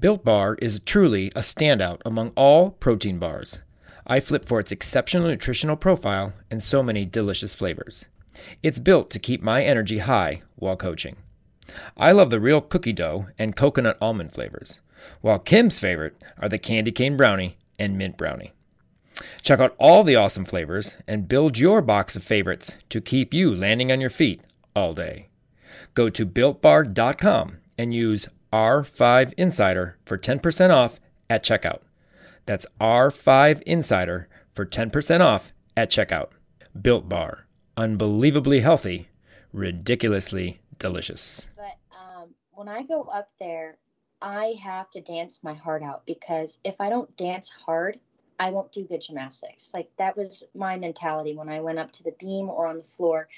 [0.00, 3.60] Built Bar is truly a standout among all protein bars.
[4.04, 8.04] I flip for its exceptional nutritional profile and so many delicious flavors.
[8.64, 11.16] It's built to keep my energy high while coaching.
[11.96, 14.80] I love the real cookie dough and coconut almond flavors,
[15.20, 18.52] while Kim's favorite are the candy cane brownie and mint brownie.
[19.40, 23.54] Check out all the awesome flavors and build your box of favorites to keep you
[23.54, 24.42] landing on your feet
[24.74, 25.28] all day.
[25.94, 28.26] Go to builtbar.com and use
[28.56, 30.98] R5 Insider for 10% off
[31.28, 31.80] at checkout.
[32.46, 36.28] That's R5 Insider for 10% off at checkout.
[36.80, 37.46] Built Bar.
[37.76, 39.10] Unbelievably healthy,
[39.52, 41.48] ridiculously delicious.
[41.54, 43.76] But um, when I go up there,
[44.22, 48.00] I have to dance my heart out because if I don't dance hard,
[48.40, 49.70] I won't do good gymnastics.
[49.74, 52.84] Like that was my mentality when I went up to the beam or on the
[52.96, 53.28] floor,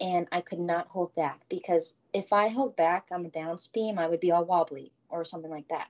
[0.00, 3.98] and I could not hold back because if I held back on the balance beam,
[3.98, 5.88] I would be all wobbly or something like that.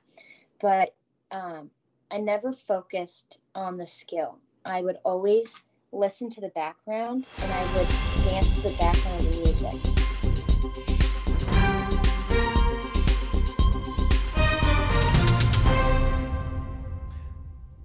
[0.61, 0.95] But
[1.31, 1.71] um,
[2.11, 4.39] I never focused on the skill.
[4.65, 5.61] I would always
[5.93, 7.89] listen to the background and I would
[8.25, 9.75] dance to the background music.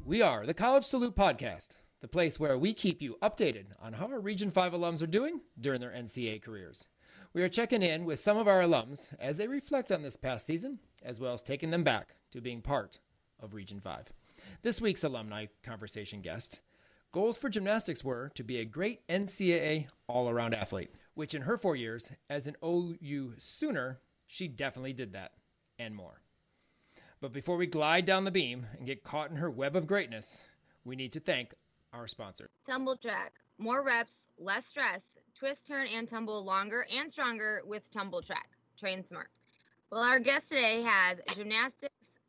[0.05, 4.07] We are the College Salute Podcast, the place where we keep you updated on how
[4.07, 6.87] our Region 5 alums are doing during their NCAA careers.
[7.33, 10.45] We are checking in with some of our alums as they reflect on this past
[10.45, 12.99] season, as well as taking them back to being part
[13.39, 14.11] of Region 5.
[14.63, 16.59] This week's alumni conversation guest
[17.11, 21.57] goals for gymnastics were to be a great NCAA all around athlete, which in her
[21.57, 25.33] four years as an OU Sooner, she definitely did that
[25.77, 26.21] and more.
[27.19, 30.43] But before we glide down the beam and get caught in her web of greatness,
[30.83, 31.53] we need to thank
[31.93, 32.49] our sponsor.
[32.67, 33.31] Tumbl Trak.
[33.57, 35.17] More reps, less stress.
[35.35, 38.57] Twist, turn, and tumble longer and stronger with Tumbl Trak.
[38.77, 39.29] Train smart.
[39.91, 42.19] Well, our guest today has gymnastics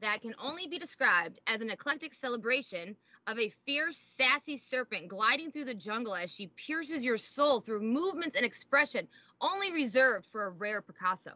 [0.00, 5.50] that can only be described as an eclectic celebration of a fierce, sassy serpent gliding
[5.50, 9.06] through the jungle as she pierces your soul through movements and expression
[9.40, 11.32] only reserved for a rare Picasso.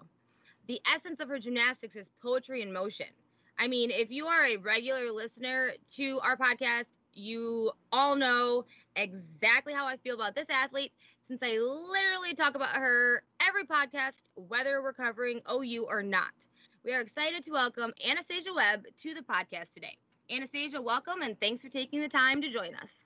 [0.66, 3.06] The essence of her gymnastics is poetry in motion.
[3.58, 8.64] I mean, if you are a regular listener to our podcast, you all know
[8.96, 10.92] exactly how I feel about this athlete
[11.26, 16.32] since I literally talk about her every podcast, whether we're covering OU or not.
[16.84, 19.96] We are excited to welcome Anastasia Webb to the podcast today.
[20.30, 23.04] Anastasia, welcome and thanks for taking the time to join us.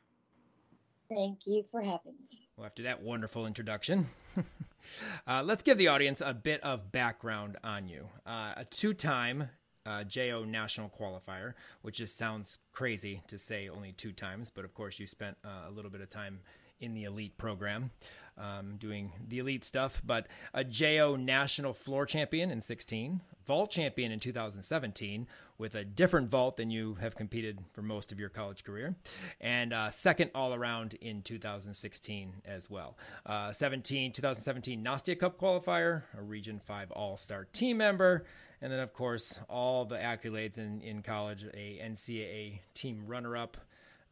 [1.09, 2.49] Thank you for having me.
[2.57, 4.09] Well, after that wonderful introduction,
[5.27, 8.09] uh, let's give the audience a bit of background on you.
[8.27, 9.51] Uh, a two time
[9.89, 14.75] uh, JO national qualifier, which just sounds crazy to say only two times, but of
[14.75, 16.41] course, you spent uh, a little bit of time
[16.81, 17.91] in the elite program
[18.37, 24.13] um, doing the elite stuff, but a JO national floor champion in 16, vault champion
[24.13, 25.27] in 2017
[25.57, 28.95] with a different vault than you have competed for most of your college career,
[29.41, 32.97] and uh, second all around in 2016 as well.
[33.27, 38.25] Uh, 17, 2017 Nastia Cup qualifier, a Region 5 All Star team member,
[38.61, 43.57] and then of course all the accolades in, in college, a NCAA team runner up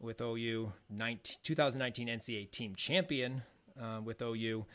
[0.00, 3.42] with OU, 19, 2019 NCAA team champion
[3.80, 4.66] uh, with OU,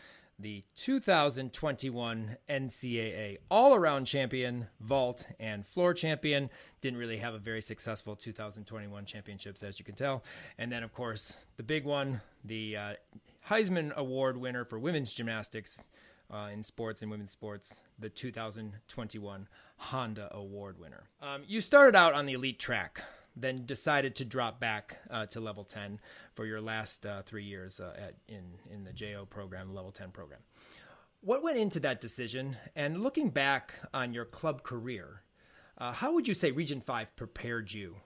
[0.41, 6.49] the 2021 NCAA all around champion, vault, and floor champion.
[6.81, 10.23] Didn't really have a very successful 2021 championships, as you can tell.
[10.57, 12.93] And then, of course, the big one, the uh,
[13.49, 15.79] Heisman Award winner for women's gymnastics.
[16.31, 21.03] Uh, in sports and women's sports, the 2021 Honda Award winner.
[21.22, 23.03] Um, you started out on the elite track
[23.36, 26.00] then decided to drop back uh, to level 10
[26.34, 30.12] for your last uh, three years uh, at, in, in the JO program, level 10
[30.12, 30.40] program.
[31.22, 32.58] What went into that decision?
[32.75, 35.22] And looking back on your club career,
[35.78, 37.98] uh, how would you say Region 5 prepared you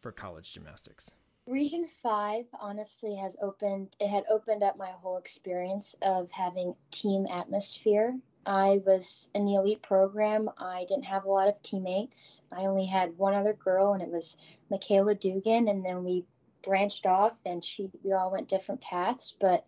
[0.00, 1.10] for college gymnastics?
[1.46, 7.26] Region 5 honestly has opened, it had opened up my whole experience of having team
[7.30, 8.14] atmosphere
[8.46, 10.50] I was in the elite program.
[10.58, 12.40] I didn't have a lot of teammates.
[12.52, 14.36] I only had one other girl, and it was
[14.70, 15.68] Michaela Dugan.
[15.68, 16.24] And then we
[16.62, 19.34] branched off, and she we all went different paths.
[19.40, 19.64] But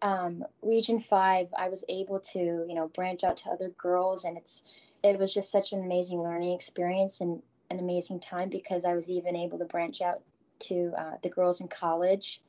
[0.00, 4.38] um, Region Five, I was able to you know branch out to other girls, and
[4.38, 4.62] it's
[5.02, 9.10] it was just such an amazing learning experience and an amazing time because I was
[9.10, 10.22] even able to branch out
[10.60, 12.40] to uh, the girls in college.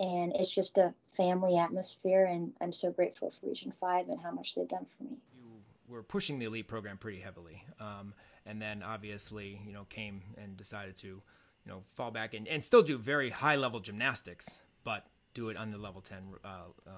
[0.00, 4.30] And it's just a family atmosphere and i'm so grateful for region 5 and how
[4.30, 5.18] much they've done for me.
[5.36, 8.14] You were pushing the elite program pretty heavily um,
[8.46, 11.22] and then obviously you know came and decided to you
[11.66, 15.70] know fall back and, and still do very high level gymnastics but do it on
[15.70, 16.48] the level 10 uh,
[16.86, 16.90] uh,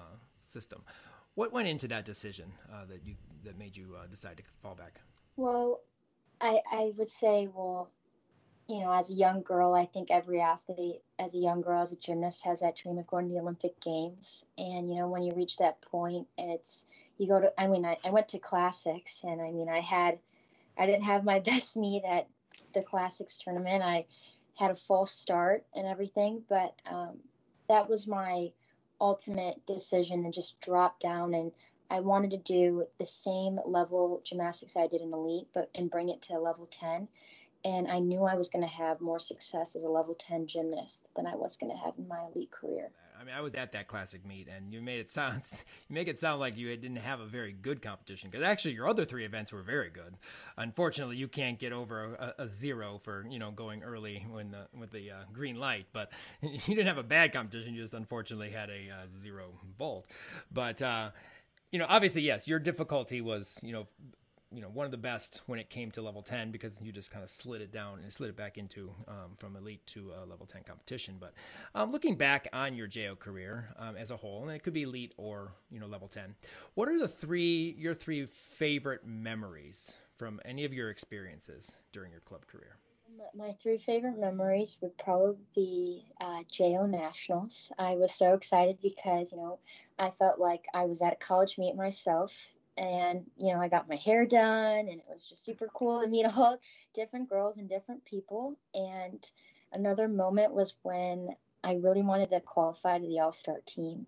[0.47, 0.81] system.
[1.35, 4.75] What went into that decision uh, that you that made you uh, decide to fall
[4.75, 5.01] back?
[5.35, 5.81] Well
[6.41, 7.89] I, I would say, well,
[8.67, 11.91] you know, as a young girl, I think every athlete, as a young girl, as
[11.91, 14.43] a gymnast, has that dream of going to the Olympic Games.
[14.57, 16.85] And, you know, when you reach that point and it's,
[17.17, 20.17] you go to, I mean, I, I went to classics and I mean, I had,
[20.77, 22.27] I didn't have my best meet at
[22.73, 23.83] the classics tournament.
[23.83, 24.05] I
[24.57, 27.19] had a false start and everything, but um,
[27.69, 28.51] that was my
[28.99, 31.51] ultimate decision to just drop down and
[31.91, 36.09] I wanted to do the same level gymnastics I did in elite, but and bring
[36.09, 37.07] it to level 10
[37.65, 41.07] and I knew I was going to have more success as a level 10 gymnast
[41.15, 42.91] than I was going to have in my elite career.
[43.19, 45.41] I mean, I was at that classic meet, and you made it sound
[45.89, 48.87] you make it sound like you didn't have a very good competition because actually your
[48.87, 50.17] other three events were very good.
[50.57, 54.67] Unfortunately, you can't get over a, a zero for you know going early when the
[54.77, 56.11] with the uh, green light, but
[56.41, 57.73] you didn't have a bad competition.
[57.73, 60.05] You just unfortunately had a uh, zero vault,
[60.51, 60.81] but.
[60.81, 61.09] Uh,
[61.71, 63.87] you know, obviously, yes, your difficulty was, you know,
[64.55, 67.11] you know one of the best when it came to level 10 because you just
[67.11, 70.25] kind of slid it down and slid it back into um, from elite to a
[70.25, 71.33] level 10 competition but
[71.75, 74.83] um, looking back on your jo career um, as a whole and it could be
[74.83, 76.35] elite or you know level 10
[76.75, 82.21] what are the three your three favorite memories from any of your experiences during your
[82.21, 82.77] club career
[83.33, 87.71] my three favorite memories would probably be uh, JO Nationals.
[87.79, 89.59] I was so excited because, you know,
[89.97, 92.35] I felt like I was at a college meet myself
[92.77, 96.07] and you know i got my hair done and it was just super cool to
[96.07, 96.59] meet all
[96.93, 98.57] different girls and different people.
[98.73, 99.29] And
[99.73, 101.29] another moment was when
[101.63, 104.05] i really wanted to qualify to the all-star team.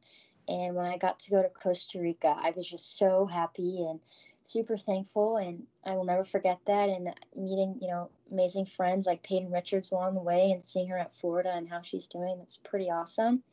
[0.47, 3.99] And when i got to go to costa rica i was just so happy and
[4.43, 5.37] super thankful.
[5.37, 6.89] And i will never forget that.
[6.89, 10.97] And meeting you know amazing friends like peyton richards along the way and seeing her
[10.97, 13.43] at florida and how she's doing it's pretty awesome.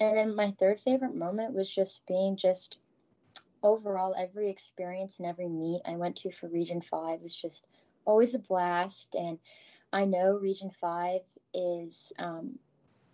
[0.00, 2.78] And then my third favorite moment was just being just
[3.62, 7.66] overall, every experience and every meet I went to for Region 5 was just
[8.04, 9.14] always a blast.
[9.14, 9.38] And
[9.92, 11.20] I know Region 5
[11.54, 12.58] is, um,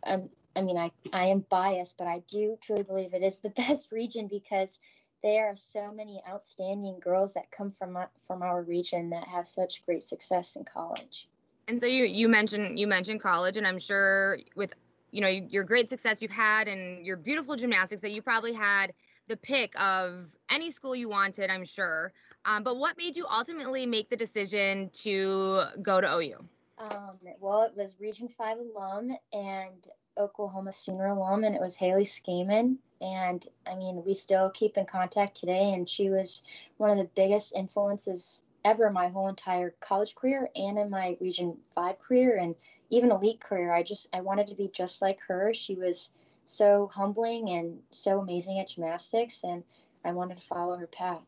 [0.05, 3.51] um, I mean, I, I am biased, but I do truly believe it is the
[3.57, 4.81] best region because
[5.23, 9.85] there are so many outstanding girls that come from from our region that have such
[9.85, 11.29] great success in college.
[11.69, 14.75] And so you you mentioned you mentioned college, and I'm sure with
[15.11, 18.93] you know your great success you've had and your beautiful gymnastics that you probably had
[19.29, 22.13] the pick of any school you wanted, I'm sure.
[22.45, 26.45] Um, but what made you ultimately make the decision to go to OU?
[26.79, 29.89] Um, well, it was Region 5 alum and
[30.19, 32.79] Oklahoma Sooner alum, and it was Haley Scaman.
[33.01, 36.43] And I mean, we still keep in contact today, and she was
[36.77, 41.57] one of the biggest influences ever my whole entire college career and in my Region
[41.75, 42.55] 5 career and
[42.91, 43.73] even elite career.
[43.73, 45.55] I just, I wanted to be just like her.
[45.55, 46.11] She was
[46.47, 49.63] so humbling and so amazing at gymnastics, and
[50.05, 51.25] I wanted to follow her path.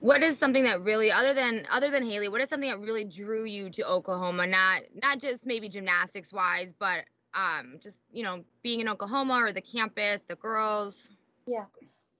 [0.00, 3.04] What is something that really, other than other than Haley, what is something that really
[3.04, 4.46] drew you to Oklahoma?
[4.46, 7.04] Not not just maybe gymnastics wise, but
[7.34, 11.10] um, just you know being in Oklahoma or the campus, the girls.
[11.46, 11.64] Yeah,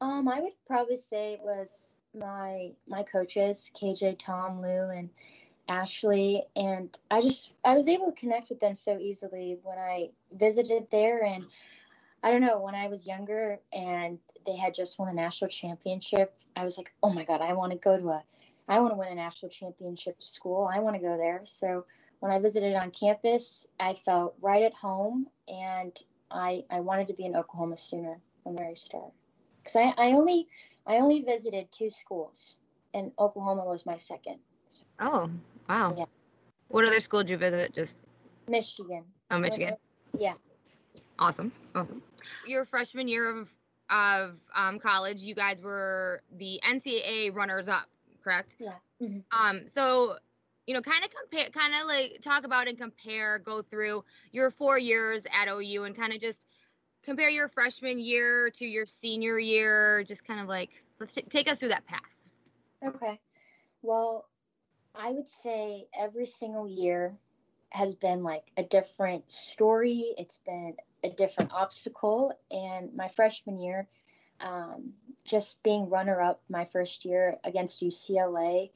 [0.00, 5.10] um, I would probably say it was my my coaches, KJ, Tom, Lou, and
[5.68, 10.10] Ashley, and I just I was able to connect with them so easily when I
[10.38, 11.24] visited there.
[11.24, 11.46] And
[12.22, 16.34] I don't know when I was younger and they had just won a national championship,
[16.56, 18.24] I was like, oh my god, I want to go to a,
[18.68, 20.68] I want to win a national championship school.
[20.72, 21.42] I want to go there.
[21.44, 21.84] So
[22.20, 25.96] when I visited on campus, I felt right at home, and
[26.30, 29.12] I I wanted to be an Oklahoma Sooner from the very start.
[29.62, 30.48] Because I, I only
[30.86, 32.56] I only visited two schools,
[32.94, 34.38] and Oklahoma was my second.
[34.68, 34.84] So.
[34.98, 35.30] Oh,
[35.68, 35.94] Wow.
[35.96, 36.04] Yeah.
[36.68, 37.74] What other school did you visit?
[37.74, 37.96] Just
[38.48, 39.04] Michigan.
[39.30, 39.76] Oh, Michigan.
[40.18, 40.34] Yeah.
[41.18, 41.52] Awesome.
[41.74, 42.02] Awesome.
[42.46, 43.54] Your freshman year of
[43.88, 47.86] of um, college, you guys were the NCAA runners up,
[48.22, 48.56] correct?
[48.58, 48.72] Yeah.
[49.00, 49.20] Mm-hmm.
[49.38, 49.68] Um.
[49.68, 50.16] So,
[50.66, 54.50] you know, kind of compare, kind of like talk about and compare, go through your
[54.50, 56.46] four years at OU, and kind of just
[57.02, 60.04] compare your freshman year to your senior year.
[60.04, 62.16] Just kind of like let's t- take us through that path.
[62.84, 63.20] Okay.
[63.82, 64.28] Well,
[64.94, 67.16] I would say every single year
[67.70, 70.14] has been like a different story.
[70.18, 72.32] It's been a different obstacle.
[72.50, 73.88] And my freshman year,
[74.40, 74.92] um,
[75.24, 78.70] just being runner up my first year against UCLA,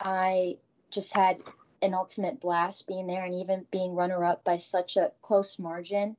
[0.00, 0.58] I
[0.90, 1.40] just had
[1.82, 6.16] an ultimate blast being there and even being runner up by such a close margin.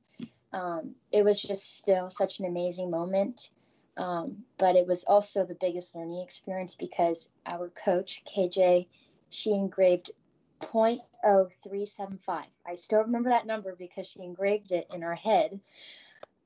[0.52, 3.50] Um, it was just still such an amazing moment.
[3.96, 8.86] Um, but it was also the biggest learning experience because our coach, KJ,
[9.30, 10.12] she engraved
[10.60, 12.44] 0.0375.
[12.66, 15.60] I still remember that number because she engraved it in her head.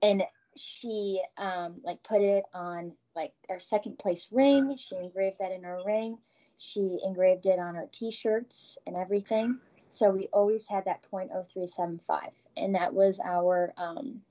[0.02, 0.25] And
[0.57, 4.76] she um, like put it on like our second place ring.
[4.76, 6.19] She engraved that in her ring.
[6.59, 9.59] She engraved it on her T-shirts and everything.
[9.88, 14.23] So we always had that .0375, and that was our, um,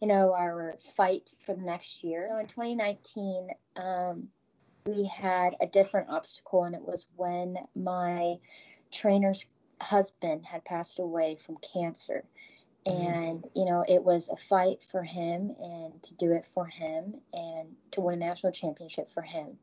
[0.00, 2.26] you know, our fight for the next year.
[2.28, 4.28] So in 2019, um,
[4.86, 8.36] we had a different obstacle, and it was when my
[8.90, 9.46] trainer's
[9.80, 12.24] husband had passed away from cancer.
[12.86, 13.06] Mm-hmm.
[13.06, 17.14] And, you know, it was a fight for him and to do it for him
[17.32, 19.58] and to win a national championship for him.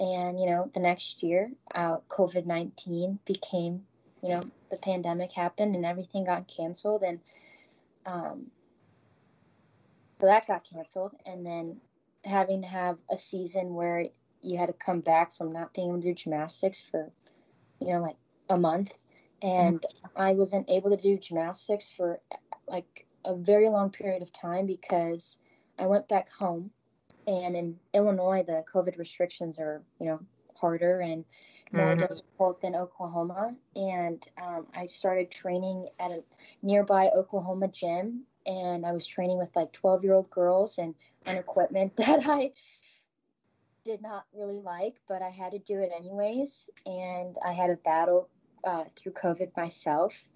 [0.00, 3.84] And, you know, the next year, uh, COVID 19 became
[4.24, 7.02] you know, the pandemic happened and everything got canceled.
[7.02, 7.20] And
[8.06, 8.46] um,
[10.18, 11.12] so that got canceled.
[11.26, 11.76] And then
[12.24, 14.06] having to have a season where
[14.40, 17.10] you had to come back from not being able to do gymnastics for,
[17.80, 18.16] you know, like
[18.48, 18.96] a month.
[19.42, 19.84] And.
[20.16, 22.20] I wasn't able to do gymnastics for
[22.68, 25.38] like a very long period of time because
[25.78, 26.70] I went back home.
[27.26, 30.20] And in Illinois, the COVID restrictions are, you know,
[30.56, 31.00] harder.
[31.00, 31.24] And
[31.72, 32.00] more mm-hmm.
[32.00, 33.54] difficult than Oklahoma.
[33.74, 36.22] And um, I started training at a
[36.62, 38.24] nearby Oklahoma gym.
[38.46, 40.94] And I was training with like 12 year old girls and
[41.26, 42.52] on equipment that I
[43.84, 46.70] did not really like, but I had to do it anyways.
[46.86, 48.28] And I had a battle
[48.64, 50.28] uh, through COVID myself.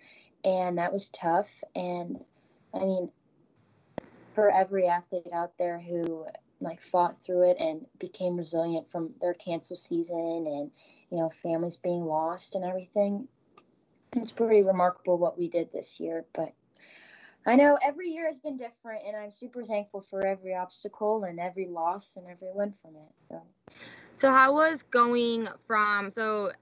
[0.44, 1.50] And that was tough.
[1.74, 2.18] And
[2.74, 3.10] I mean,
[4.34, 6.26] for every athlete out there who
[6.60, 10.70] like fought through it and became resilient from their cancel season and
[11.10, 13.28] you know, families being lost and everything.
[14.16, 16.52] It's pretty remarkable what we did this year, but
[17.46, 21.38] I know every year has been different, and I'm super thankful for every obstacle and
[21.38, 23.12] every loss and every win from it.
[23.28, 23.42] So,
[24.12, 26.52] so how was going from so,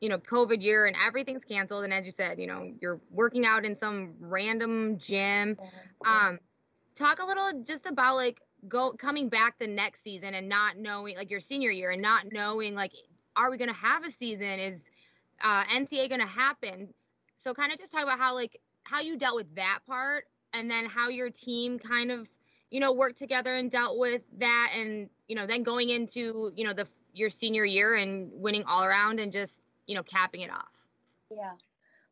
[0.00, 3.44] you know, COVID year and everything's canceled, and as you said, you know, you're working
[3.44, 5.58] out in some random gym.
[6.04, 6.38] Um,
[6.94, 11.16] talk a little just about like go coming back the next season and not knowing
[11.16, 12.92] like your senior year and not knowing like
[13.36, 14.58] are we going to have a season?
[14.58, 14.90] Is
[15.42, 16.92] uh, NCA going to happen?
[17.36, 20.70] So kind of just talk about how like how you dealt with that part, and
[20.70, 22.28] then how your team kind of
[22.70, 26.64] you know worked together and dealt with that, and you know then going into you
[26.64, 30.50] know the your senior year and winning all around and just you know capping it
[30.50, 30.86] off.
[31.30, 31.52] Yeah.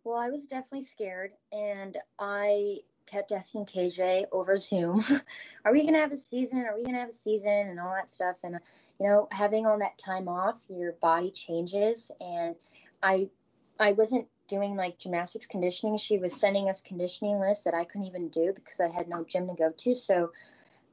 [0.05, 5.05] Well, I was definitely scared, and I kept asking KJ over Zoom,
[5.65, 6.65] "Are we gonna have a season?
[6.65, 8.37] Are we gonna have a season?" and all that stuff.
[8.43, 8.59] And
[9.01, 12.11] you know, having all that time off, your body changes.
[12.21, 12.57] And
[13.03, 13.31] I,
[13.79, 15.97] I wasn't doing like gymnastics conditioning.
[15.99, 19.25] She was sending us conditioning lists that I couldn't even do because I had no
[19.25, 19.95] gym to go to.
[19.95, 20.33] So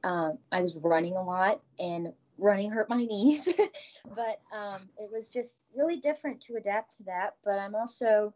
[0.04, 3.48] um, I was running a lot and running hurt my knees.
[4.14, 7.34] but um, it was just really different to adapt to that.
[7.44, 8.34] But I'm also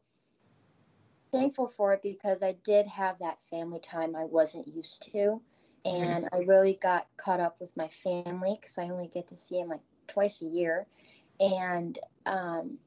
[1.33, 5.41] thankful for it because I did have that family time I wasn't used to.
[5.85, 9.59] And I really got caught up with my family because I only get to see
[9.59, 10.87] them like twice a year,
[11.39, 12.79] and um,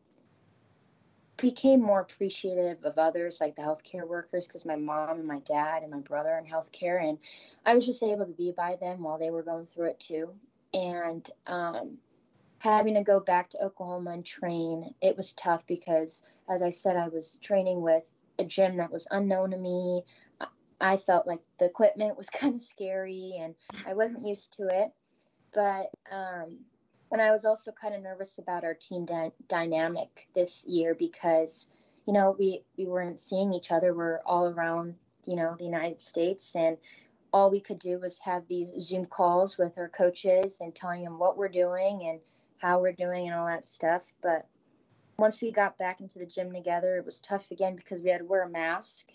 [1.37, 5.81] became more appreciative of others like the healthcare workers because my mom and my dad
[5.81, 7.17] and my brother are in healthcare, and
[7.65, 10.33] I was just able to be by them while they were going through it too,
[10.73, 11.97] and um,
[12.59, 16.95] having to go back to Oklahoma and train, it was tough because, as I said,
[16.95, 18.03] I was training with
[18.39, 20.03] a gym that was unknown to me.
[20.79, 24.91] I felt like the equipment was kind of scary and I wasn't used to it.
[25.53, 26.59] But, um,
[27.11, 31.67] and I was also kind of nervous about our team dy- dynamic this year because,
[32.07, 33.93] you know, we, we weren't seeing each other.
[33.93, 36.77] We're all around, you know, the United States and
[37.33, 41.17] all we could do was have these Zoom calls with our coaches and telling them
[41.17, 42.19] what we're doing and
[42.59, 44.05] how we're doing and all that stuff.
[44.21, 44.47] But
[45.17, 48.19] once we got back into the gym together, it was tough again because we had
[48.19, 49.07] to wear a mask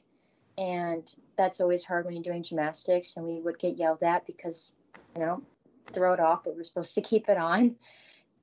[0.59, 4.73] and that's always hard when you're doing gymnastics and we would get yelled at because
[5.15, 5.41] you know
[5.87, 7.77] throw it off but we're supposed to keep it on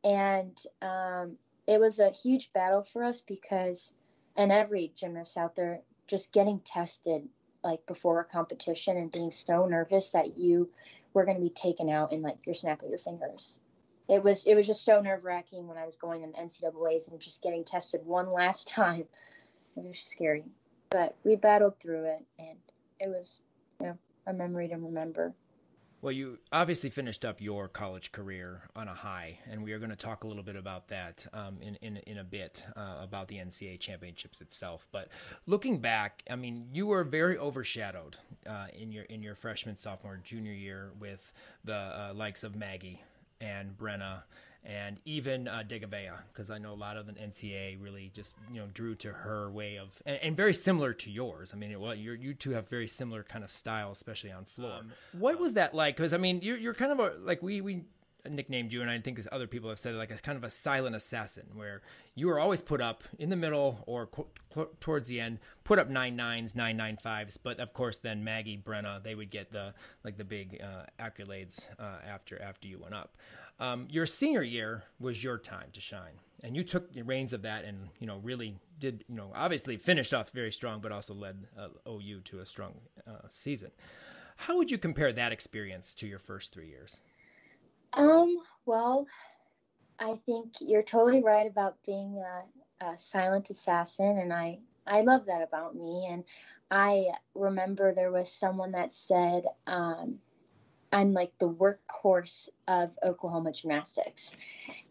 [0.04, 1.36] and um,
[1.68, 3.92] it was a huge battle for us because
[4.38, 7.28] and every gymnast out there just getting tested
[7.66, 10.70] like before a competition and being so nervous that you
[11.14, 13.60] were going to be taken out in like your snap of your fingers.
[14.08, 17.20] It was it was just so nerve wracking when I was going in NCAA's and
[17.20, 19.06] just getting tested one last time.
[19.76, 20.44] It was scary.
[20.92, 22.58] But we battled through it and
[23.00, 23.42] it was
[23.82, 25.34] you know a memory to remember
[26.02, 29.90] well you obviously finished up your college career on a high and we are going
[29.90, 33.28] to talk a little bit about that um, in, in, in a bit uh, about
[33.28, 34.88] the ncaa championships itself.
[34.92, 35.10] But
[35.48, 40.20] looking back i mean you were very overshadowed uh, in your in your freshman sophomore
[40.24, 41.34] junior year with
[41.64, 43.02] the uh, likes of maggie
[43.42, 44.24] and brenna
[44.66, 48.60] and even uh, Degouveia, because I know a lot of the NCA really just you
[48.60, 51.52] know drew to her way of and, and very similar to yours.
[51.54, 54.80] I mean, it, well, you two have very similar kind of style, especially on floor.
[54.80, 55.96] Um, what was that like?
[55.96, 57.84] Because I mean, you're you're kind of a like we we
[58.30, 60.50] nicknamed you, and I think as other people have said like a kind of a
[60.50, 61.82] silent assassin, where
[62.16, 64.28] you were always put up in the middle or co-
[64.80, 67.38] towards the end, put up nine nines, nine nine fives.
[67.38, 71.70] But of course, then Maggie, Brenna, they would get the like the big uh, accolades
[71.80, 73.16] uh, after after you went up.
[73.60, 77.42] Um, your senior year was your time to shine, and you took the reins of
[77.44, 81.14] that, and you know really did you know obviously finished off very strong, but also
[81.14, 82.74] led uh, OU to a strong
[83.08, 83.72] uh, season.
[84.36, 87.00] How would you compare that experience to your first three years?
[87.94, 89.08] Um, well,
[90.00, 92.22] I think you're totally right about being
[92.82, 96.08] a, a, silent assassin, and I I love that about me.
[96.12, 96.26] And
[96.70, 100.20] I remember there was someone that said um,
[100.96, 104.34] I'm like the workhorse of Oklahoma gymnastics,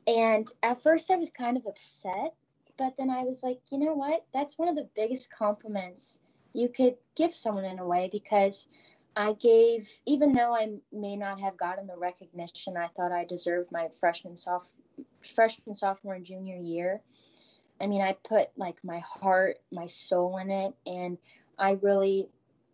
[0.06, 2.34] and at first I was kind of upset,
[2.76, 4.26] but then I was like, you know what?
[4.34, 6.18] That's one of the biggest compliments
[6.52, 8.68] you could give someone in a way because
[9.16, 13.72] I gave, even though I may not have gotten the recognition I thought I deserved
[13.72, 14.70] my freshman, soph-
[15.22, 17.00] freshman, sophomore, and junior year.
[17.80, 21.16] I mean, I put like my heart, my soul in it, and
[21.58, 22.28] I really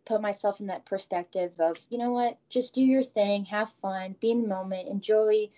[0.05, 4.17] put myself in that perspective of, you know what, just do your thing, have fun,
[4.21, 5.49] be in the moment, enjoy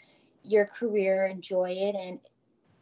[0.42, 2.18] your career, enjoy it, and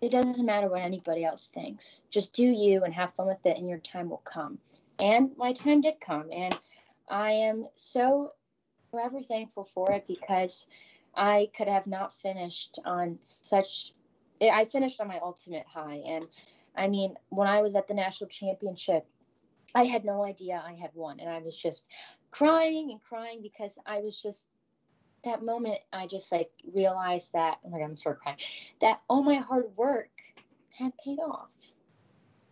[0.01, 2.03] it doesn't matter what anybody else thinks.
[2.11, 4.59] Just do you and have fun with it, and your time will come.
[4.99, 6.59] And my time did come, and
[7.09, 8.33] I am so
[8.91, 10.67] forever thankful for it because
[11.15, 13.93] I could have not finished on such.
[14.41, 16.27] I finished on my ultimate high, and
[16.77, 19.07] I mean, when I was at the national championship,
[19.75, 21.87] I had no idea I had won, and I was just
[22.31, 24.49] crying and crying because I was just
[25.25, 25.79] that moment.
[25.93, 28.39] I just like realized that oh my god, I'm sort of crying.
[28.81, 30.11] That all my hard work
[30.71, 31.49] had paid off.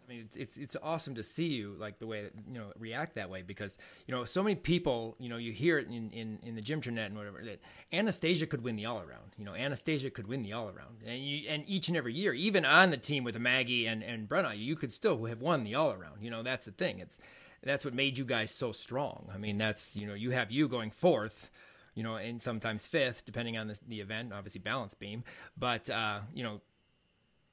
[0.08, 2.72] I mean, it's, it's, it's awesome to see you like the way that you know
[2.78, 6.10] react that way because you know so many people you know you hear it in
[6.10, 7.60] in, in the gym internet and whatever that
[7.92, 9.34] Anastasia could win the all around.
[9.36, 12.32] You know, Anastasia could win the all around, and you and each and every year,
[12.32, 15.74] even on the team with Maggie and and Brenna, you could still have won the
[15.74, 16.22] all around.
[16.22, 17.00] You know, that's the thing.
[17.00, 17.18] It's
[17.62, 19.28] that's what made you guys so strong.
[19.34, 21.50] I mean, that's you know you have you going fourth
[21.94, 25.24] you know, and sometimes fifth, depending on the, the event, obviously balance beam.
[25.56, 26.60] But, uh, you know,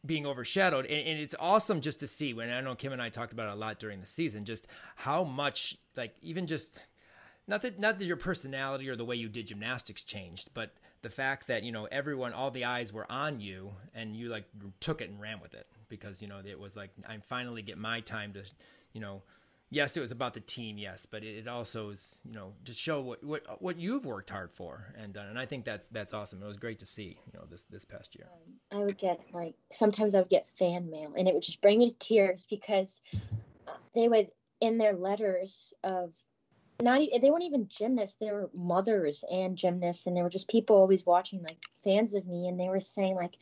[0.06, 0.86] being overshadowed.
[0.86, 3.50] And, and, it's awesome just to see when i know kim and i talked about
[3.50, 6.82] a lot during the season just how much like even just
[7.48, 11.10] not that not that your personality or the way you did gymnastics changed but the
[11.10, 14.46] fact that you know everyone all the eyes were on you and you like
[14.80, 17.78] took it and ran with it because you know it was like i finally get
[17.78, 18.44] my time to
[18.94, 19.22] you know
[19.69, 23.01] yes, it was about the team, yes, but it also is, you know, to show
[23.01, 26.41] what what what you've worked hard for and done, and I think that's that's awesome.
[26.41, 28.28] It was great to see, you know, this this past year.
[28.71, 31.80] I would get like sometimes I would get fan mail, and it would just bring
[31.80, 33.01] me to tears because
[33.93, 34.30] they would
[34.62, 36.13] in their letters of
[36.82, 40.75] not they weren't even gymnasts they were mothers and gymnasts and they were just people
[40.75, 43.36] always watching like fans of me and they were saying like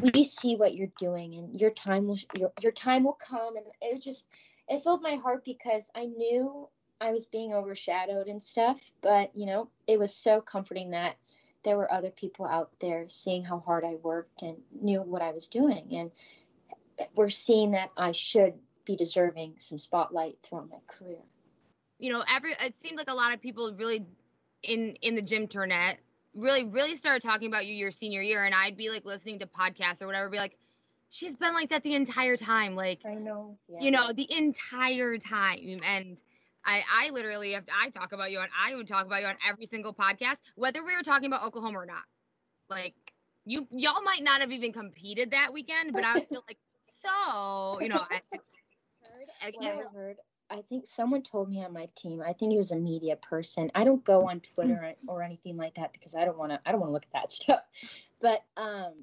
[0.00, 3.66] we see what you're doing and your time will your, your time will come and
[3.80, 4.24] it was just
[4.70, 6.68] it filled my heart because I knew
[7.00, 11.16] I was being overshadowed and stuff, but you know, it was so comforting that
[11.64, 15.32] there were other people out there seeing how hard I worked and knew what I
[15.32, 16.10] was doing and
[17.14, 18.54] were seeing that I should
[18.84, 21.18] be deserving some spotlight throughout my career.
[21.98, 24.06] You know, every it seemed like a lot of people really
[24.62, 25.98] in in the gym internet
[26.34, 29.46] really really started talking about you your senior year and I'd be like listening to
[29.46, 30.56] podcasts or whatever be like
[31.10, 32.74] she's been like that the entire time.
[32.74, 33.80] Like I know, yeah.
[33.80, 35.80] you know, the entire time.
[35.84, 36.20] And
[36.64, 39.36] I, I literally, if I talk about you on, I would talk about you on
[39.46, 42.04] every single podcast, whether we were talking about Oklahoma or not.
[42.70, 42.94] Like
[43.44, 46.58] you, y'all might not have even competed that weekend, but I was still like,
[47.02, 48.20] so, you know, I,
[49.42, 50.16] heard, I heard.
[50.50, 52.22] I think someone told me on my team.
[52.26, 53.70] I think he was a media person.
[53.74, 56.60] I don't go on Twitter or anything like that because I don't want to.
[56.66, 57.60] I don't want to look at that stuff.
[58.20, 58.94] But um,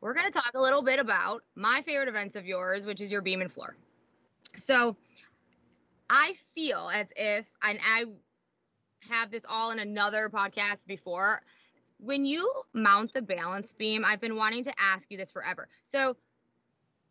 [0.01, 3.21] we're gonna talk a little bit about my favorite events of yours, which is your
[3.21, 3.77] beam and floor.
[4.57, 4.97] So
[6.15, 8.05] I feel as if, and I
[9.09, 11.41] have this all in another podcast before.
[11.97, 15.67] When you mount the balance beam, I've been wanting to ask you this forever.
[15.81, 16.15] So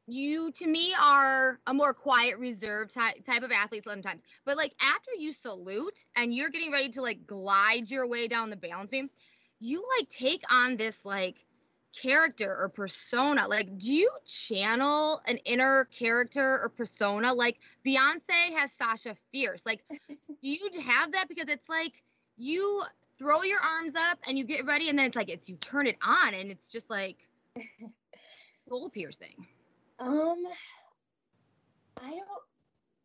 [0.07, 4.75] you to me are a more quiet reserved ty- type of athlete sometimes but like
[4.81, 8.91] after you salute and you're getting ready to like glide your way down the balance
[8.91, 9.09] beam
[9.61, 11.45] you like take on this like
[12.01, 18.73] character or persona like do you channel an inner character or persona like beyonce has
[18.73, 21.93] sasha fierce like do you have that because it's like
[22.37, 22.83] you
[23.19, 25.87] throw your arms up and you get ready and then it's like it's you turn
[25.87, 27.29] it on and it's just like
[28.69, 29.47] soul piercing
[29.99, 30.45] Um,
[31.99, 32.43] I don't.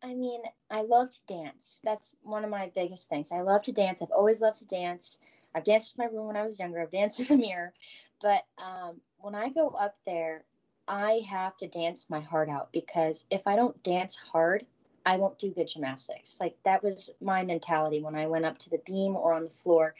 [0.02, 1.80] I mean, I love to dance.
[1.84, 3.32] That's one of my biggest things.
[3.32, 4.02] I love to dance.
[4.02, 5.18] I've always loved to dance.
[5.54, 6.80] I've danced in my room when I was younger.
[6.80, 7.72] I've danced in the mirror.
[8.20, 10.44] But um, when I go up there,
[10.86, 14.64] I have to dance my heart out because if I don't dance hard,
[15.04, 16.36] I won't do good gymnastics.
[16.40, 19.62] Like that was my mentality when I went up to the beam or on the
[19.62, 19.94] floor,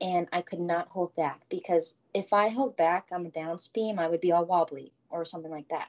[0.00, 3.98] and I could not hold back because if I held back on the balance beam,
[3.98, 5.88] I would be all wobbly or something like that.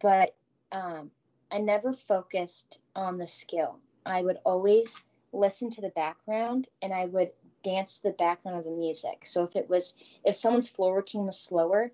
[0.00, 0.34] But
[0.72, 1.10] um,
[1.50, 3.78] I never focused on the skill.
[4.04, 5.00] I would always
[5.32, 7.30] listen to the background and I would
[7.62, 9.26] dance to the background of the music.
[9.26, 9.94] So if it was
[10.24, 11.90] if someone's floor routine was slower,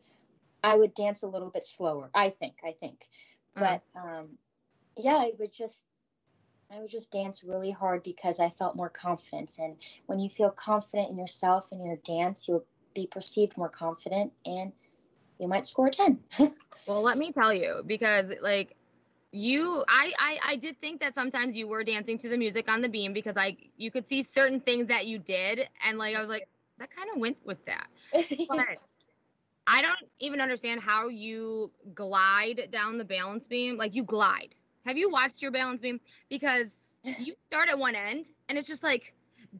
[0.63, 2.11] I would dance a little bit slower.
[2.15, 3.07] I think, I think.
[3.55, 4.29] But um,
[4.97, 5.85] yeah, I would just
[6.71, 9.59] I would just dance really hard because I felt more confidence.
[9.59, 9.77] And
[10.07, 14.73] when you feel confident in yourself and your dance, you'll be perceived more confident and
[15.39, 16.19] you might score a 10.
[16.87, 18.75] Well, let me tell you, because like
[19.33, 22.81] you, I, I, I did think that sometimes you were dancing to the music on
[22.81, 26.21] the beam because I, you could see certain things that you did, and like I
[26.21, 27.89] was like, that kind of went with that.
[28.49, 28.79] But
[29.67, 33.77] I don't even understand how you glide down the balance beam.
[33.77, 34.55] Like you glide.
[34.87, 36.01] Have you watched your balance beam?
[36.31, 39.13] Because you start at one end, and it's just like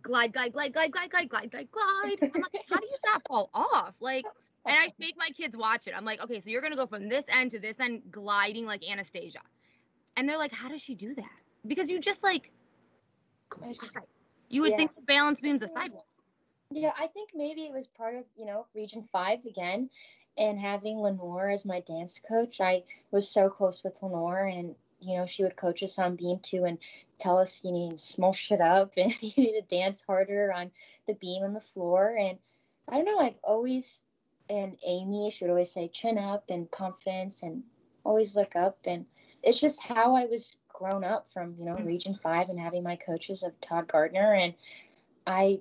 [0.03, 2.17] glide, glide, glide, glide, glide, glide, glide, glide, glide.
[2.23, 3.95] I'm like, how do you not fall off?
[4.01, 4.25] Like
[4.65, 5.95] and I make my kids watch it.
[5.97, 8.89] I'm like, okay, so you're gonna go from this end to this end, gliding like
[8.89, 9.41] Anastasia.
[10.19, 11.31] And they're like, how does she do that?
[11.65, 12.51] Because you just like.
[14.51, 14.77] You would Yeah.
[14.77, 16.07] think the balance beam's a sidewalk.
[16.73, 19.91] Yeah, I think maybe it was part of, you know, Region 5 again
[20.37, 22.61] and having Lenore as my dance coach.
[22.61, 26.41] I was so close with Lenore and, you know, she would coach us on beam
[26.41, 26.79] too and
[27.19, 30.73] tell us you need to smush it up and you need to dance harder on
[31.07, 32.17] the beam and the floor.
[32.19, 32.39] And
[32.89, 34.03] I don't know, I've always,
[34.51, 37.63] and Amy, she would always say chin up and confidence and
[38.03, 38.79] always look up.
[38.85, 39.07] And
[39.43, 41.87] it's just how I was grown up from, you know, mm.
[41.87, 44.35] Region 5 and having my coaches of Todd Gardner.
[44.35, 44.55] And
[45.27, 45.61] I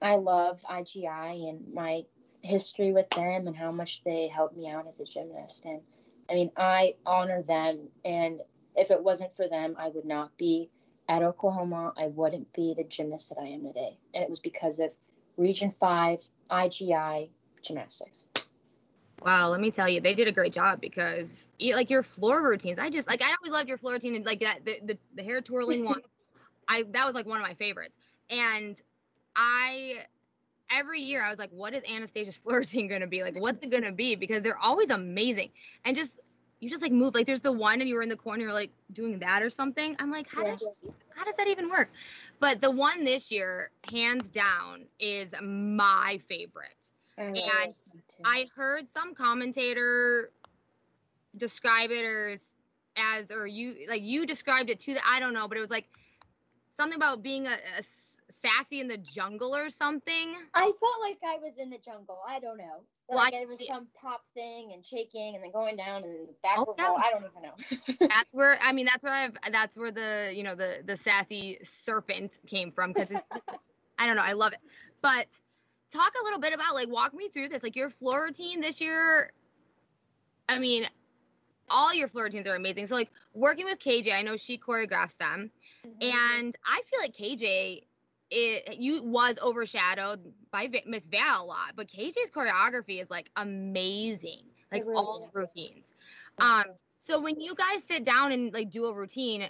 [0.00, 2.04] I love IGI and my
[2.42, 5.64] history with them and how much they helped me out as a gymnast.
[5.64, 5.80] And
[6.30, 7.88] I mean, I honor them.
[8.04, 8.40] And
[8.76, 10.70] if it wasn't for them, I would not be
[11.08, 11.92] at Oklahoma.
[11.96, 13.98] I wouldn't be the gymnast that I am today.
[14.14, 14.90] And it was because of
[15.36, 17.30] Region 5, IGI,
[17.62, 18.27] gymnastics.
[19.22, 22.78] Wow, let me tell you, they did a great job because like your floor routines.
[22.78, 25.22] I just like I always loved your floor routine and like that the, the, the
[25.22, 26.00] hair twirling one.
[26.68, 27.96] I that was like one of my favorites.
[28.30, 28.80] And
[29.34, 30.04] I
[30.70, 33.22] every year I was like, what is Anastasia's floor routine gonna be?
[33.22, 34.14] Like, what's it gonna be?
[34.14, 35.50] Because they're always amazing.
[35.84, 36.20] And just
[36.60, 38.52] you just like move like there's the one and you were in the corner, you're
[38.52, 39.96] like doing that or something.
[39.98, 40.52] I'm like, how Yeah.
[40.52, 41.90] does she, how does that even work?
[42.40, 46.92] But the one this year, hands down, is my favorite.
[47.18, 47.74] I And.
[48.24, 50.30] I heard some commentator
[51.36, 52.52] describe it as,
[52.96, 55.70] as or you like you described it to the I don't know, but it was
[55.70, 55.86] like
[56.76, 57.56] something about being a
[58.30, 60.34] sassy in the jungle or something.
[60.54, 62.18] I felt like I was in the jungle.
[62.26, 62.82] I don't know.
[63.08, 66.14] Well, Like I- it was some pop thing and shaking and then going down and
[66.14, 66.88] then backward yeah.
[66.88, 66.98] roll.
[66.98, 68.06] I don't even know.
[68.08, 71.58] That's where I mean that's where I've that's where the you know the the sassy
[71.62, 73.20] serpent came from because
[73.98, 74.60] I don't know I love it.
[75.00, 75.26] But
[75.92, 78.80] talk a little bit about like walk me through this like your floor routine this
[78.80, 79.32] year.
[80.48, 80.86] I mean,
[81.70, 82.86] all your floor routines are amazing.
[82.86, 85.50] So like working with KJ, I know she choreographs them.
[86.00, 87.82] And I feel like KJ,
[88.30, 90.20] it you was overshadowed
[90.50, 95.34] by Miss Val a lot, but KJ's choreography is like amazing, like really all is.
[95.34, 95.92] routines.
[96.38, 96.64] Um,
[97.04, 99.48] so when you guys sit down and like do a routine,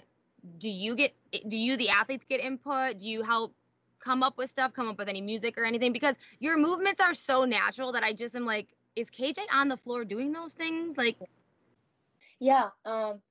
[0.57, 1.13] do you get
[1.49, 2.99] do you the athletes get input?
[2.99, 3.53] Do you help
[3.99, 5.93] come up with stuff, come up with any music or anything?
[5.93, 9.77] Because your movements are so natural that I just am like, is KJ on the
[9.77, 10.97] floor doing those things?
[10.97, 11.17] Like,
[12.39, 12.69] Yeah.
[12.85, 13.21] Um,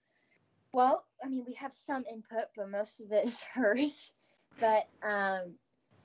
[0.73, 4.13] well, I mean, we have some input, but most of it is hers.
[4.61, 5.55] But um,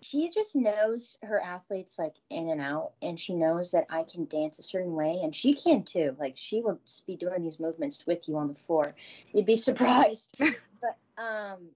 [0.01, 4.25] she just knows her athletes like in and out, and she knows that I can
[4.25, 6.15] dance a certain way, and she can too.
[6.19, 8.93] Like she will be doing these movements with you on the floor.
[9.33, 10.37] You'd be surprised.
[10.39, 11.69] but um,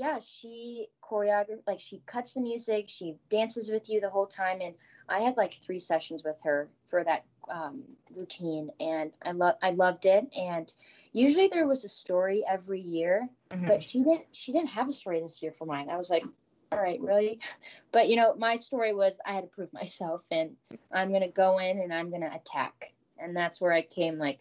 [0.00, 4.62] yeah, she choreograph like she cuts the music, she dances with you the whole time,
[4.62, 4.74] and
[5.10, 7.82] I had like three sessions with her for that um,
[8.16, 10.26] routine, and I love I loved it.
[10.34, 10.72] And
[11.12, 13.28] usually there was a story every year,
[13.66, 15.90] but she didn't she didn't have a story this year for mine.
[15.90, 16.24] I was like,
[16.72, 17.38] all right, really?
[17.92, 20.56] But you know, my story was I had to prove myself, and
[20.90, 24.38] I'm gonna go in and I'm gonna attack, and that's where I came like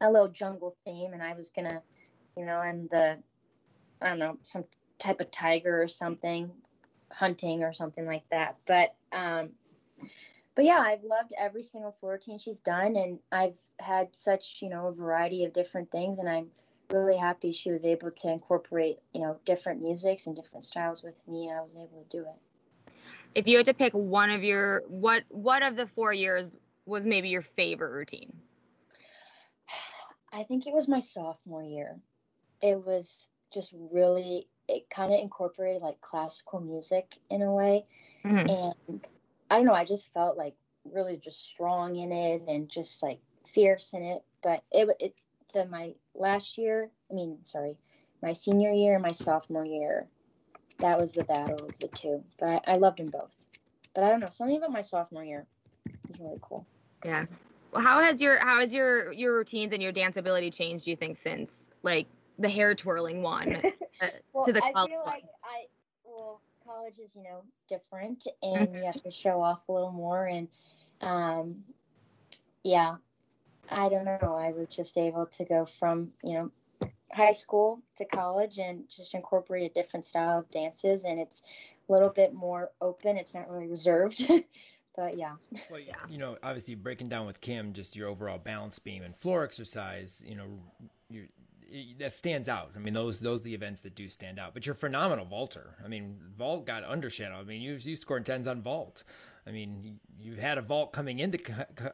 [0.00, 1.80] a little jungle theme, and I was gonna,
[2.36, 3.18] you know, I'm the
[4.04, 4.64] I don't know some
[4.98, 6.50] type of tiger or something,
[7.10, 8.56] hunting or something like that.
[8.66, 9.50] But um,
[10.54, 14.68] but yeah, I've loved every single floor routine she's done, and I've had such you
[14.68, 16.48] know a variety of different things, and I'm
[16.90, 21.26] really happy she was able to incorporate you know different musics and different styles with
[21.26, 22.92] me, and I was able to do it.
[23.34, 26.54] if you had to pick one of your what what of the four years
[26.86, 28.32] was maybe your favorite routine?
[30.32, 31.96] I think it was my sophomore year.
[32.60, 37.86] It was just really it kind of incorporated like classical music in a way,
[38.24, 38.74] Mhm.
[38.88, 39.08] and
[39.50, 39.74] I don't know.
[39.74, 44.22] I just felt like really just strong in it and just like fierce in it.
[44.42, 45.14] But it it
[45.52, 46.90] the my last year.
[47.10, 47.78] I mean, sorry,
[48.22, 50.08] my senior year and my sophomore year.
[50.80, 52.24] That was the battle of the two.
[52.38, 53.36] But I, I loved them both.
[53.94, 54.28] But I don't know.
[54.30, 55.46] Something about my sophomore year
[56.08, 56.66] was really cool.
[57.04, 57.26] Yeah.
[57.72, 60.84] Well, how has your how has your your routines and your dance ability changed?
[60.84, 62.06] Do you think since like
[62.38, 63.70] the hair twirling one uh,
[64.32, 64.74] Well, to the college.
[64.74, 65.64] I college feel like I
[66.04, 70.26] well, college is you know different, and you have to show off a little more,
[70.26, 70.48] and
[71.00, 71.56] um,
[72.62, 72.96] yeah,
[73.70, 74.34] I don't know.
[74.34, 79.14] I was just able to go from you know high school to college and just
[79.14, 81.42] incorporate a different style of dances, and it's
[81.88, 83.16] a little bit more open.
[83.16, 84.28] It's not really reserved,
[84.96, 85.34] but yeah.
[85.70, 85.94] Well, yeah.
[86.08, 90.22] you know, obviously breaking down with Kim, just your overall balance beam and floor exercise,
[90.26, 90.46] you know,
[91.08, 91.28] you
[91.98, 92.72] that stands out.
[92.76, 94.54] I mean, those those are the events that do stand out.
[94.54, 95.76] But you're phenomenal vaulter.
[95.84, 97.40] I mean, vault got undershadowed.
[97.40, 99.04] I mean, you you scored tens on vault.
[99.46, 101.38] I mean, you, had a vault coming into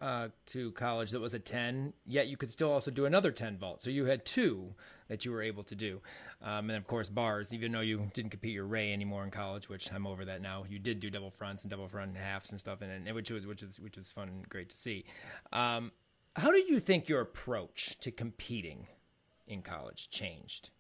[0.01, 3.59] uh, to college that was a ten, yet you could still also do another ten
[3.59, 3.83] vault.
[3.83, 4.75] So you had two
[5.09, 6.01] that you were able to do,
[6.43, 7.53] um, and of course bars.
[7.53, 10.65] Even though you didn't compete your Ray anymore in college, which I'm over that now,
[10.69, 13.47] you did do double fronts and double front halves and stuff, and, and which was
[13.47, 15.05] which was which was fun and great to see.
[15.53, 15.91] Um,
[16.37, 18.87] how do you think your approach to competing
[19.51, 20.71] in college changed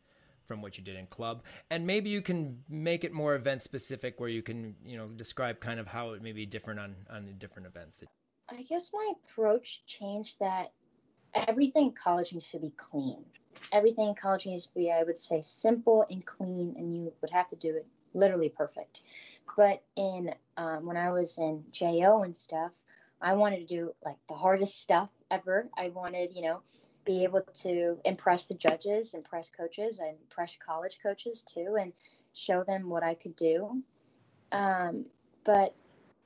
[0.44, 1.44] from what you did in club?
[1.70, 5.60] And maybe you can make it more event specific, where you can you know describe
[5.60, 7.98] kind of how it may be different on on the different events.
[7.98, 8.08] That,
[8.48, 10.72] I guess my approach changed that
[11.34, 13.24] everything in college needs to be clean.
[13.72, 17.30] Everything in college needs to be, I would say, simple and clean, and you would
[17.30, 19.02] have to do it literally perfect.
[19.56, 22.72] But in um, when I was in JO and stuff,
[23.20, 25.68] I wanted to do like the hardest stuff ever.
[25.76, 26.62] I wanted, you know,
[27.10, 31.92] be able to impress the judges, impress coaches, and impress college coaches too, and
[32.34, 33.82] show them what I could do.
[34.52, 35.06] Um,
[35.44, 35.74] but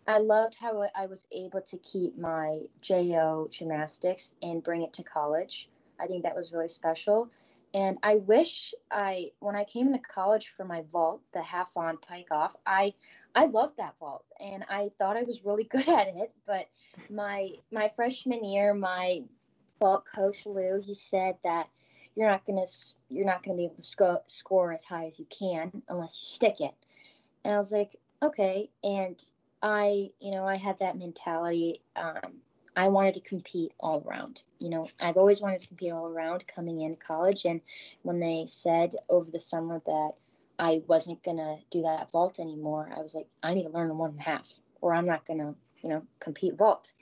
[0.07, 5.03] I loved how I was able to keep my JO gymnastics and bring it to
[5.03, 5.71] college.
[5.99, 7.31] I think that was really special.
[7.73, 11.97] And I wish I, when I came into college for my vault, the half on
[11.97, 12.93] pike off, I,
[13.35, 16.33] I loved that vault and I thought I was really good at it.
[16.47, 16.69] But
[17.09, 19.23] my, my freshman year, my
[20.15, 21.69] coach Lou, he said that
[22.15, 22.65] you're not gonna,
[23.09, 26.27] you're not gonna be able to sco- score as high as you can unless you
[26.27, 26.75] stick it.
[27.45, 28.71] And I was like, okay.
[28.83, 29.23] And
[29.63, 31.83] I, you know, I had that mentality.
[31.97, 32.41] Um,
[32.77, 34.43] I wanted to compete all around.
[34.59, 37.45] You know, I've always wanted to compete all around coming into college.
[37.45, 37.61] And
[38.03, 40.13] when they said over the summer that
[40.59, 42.93] I wasn't gonna do that vault anymore.
[42.97, 44.49] I was like, I need to learn a one and a half,
[44.81, 46.93] or I'm not gonna, you know, compete vault.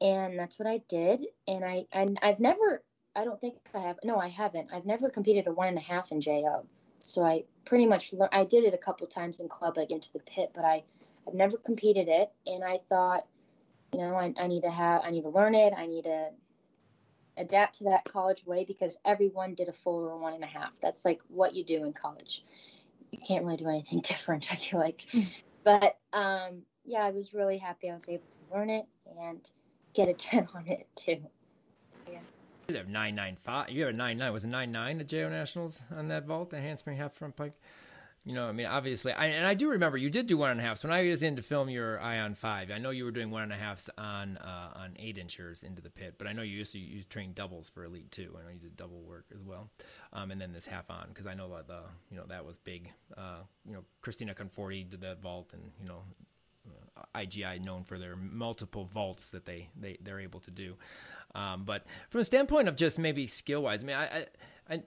[0.00, 1.26] And that's what I did.
[1.46, 2.82] And I and I've never,
[3.14, 3.98] I don't think I have.
[4.04, 4.70] No, I haven't.
[4.72, 6.66] I've never competed a one and a half in JO.
[7.00, 8.30] So I pretty much learned.
[8.32, 10.82] I did it a couple times in club, like into the pit, but I,
[11.26, 12.30] I've never competed it.
[12.46, 13.26] And I thought,
[13.92, 15.72] you know, I, I need to have, I need to learn it.
[15.76, 16.30] I need to
[17.36, 20.78] adapt to that college way because everyone did a full or one and a half.
[20.80, 22.44] That's like what you do in college.
[23.10, 25.04] You can't really do anything different, I feel like.
[25.10, 25.22] Hmm.
[25.64, 28.86] but um, yeah, I was really happy I was able to learn it
[29.18, 29.50] and
[29.94, 31.20] get a 10 on it too.
[32.10, 32.20] Yeah.
[32.68, 33.70] You have 995.
[33.70, 34.32] You have a 99.
[34.32, 37.54] Was it 99 at JO Nationals on that vault, the handspring half front pike?
[38.24, 40.60] you know, I mean, obviously, I, and I do remember you did do one and
[40.60, 40.78] a half.
[40.78, 43.30] So when I was in to film your Ion Five, I know you were doing
[43.30, 46.42] one and a halfs on uh, on eight inchers into the pit, but I know
[46.42, 48.36] you used to you train doubles for Elite too.
[48.38, 49.70] I know you did double work as well,
[50.12, 52.58] um, and then this half on because I know that the you know that was
[52.58, 52.90] big.
[53.16, 56.02] Uh, you know, Christina Conforti did that vault, and you know,
[57.14, 60.76] IGI known for their multiple vaults that they they they're able to do.
[61.34, 64.26] Um, but from a standpoint of just maybe skill wise, I mean, I, I,
[64.68, 64.82] I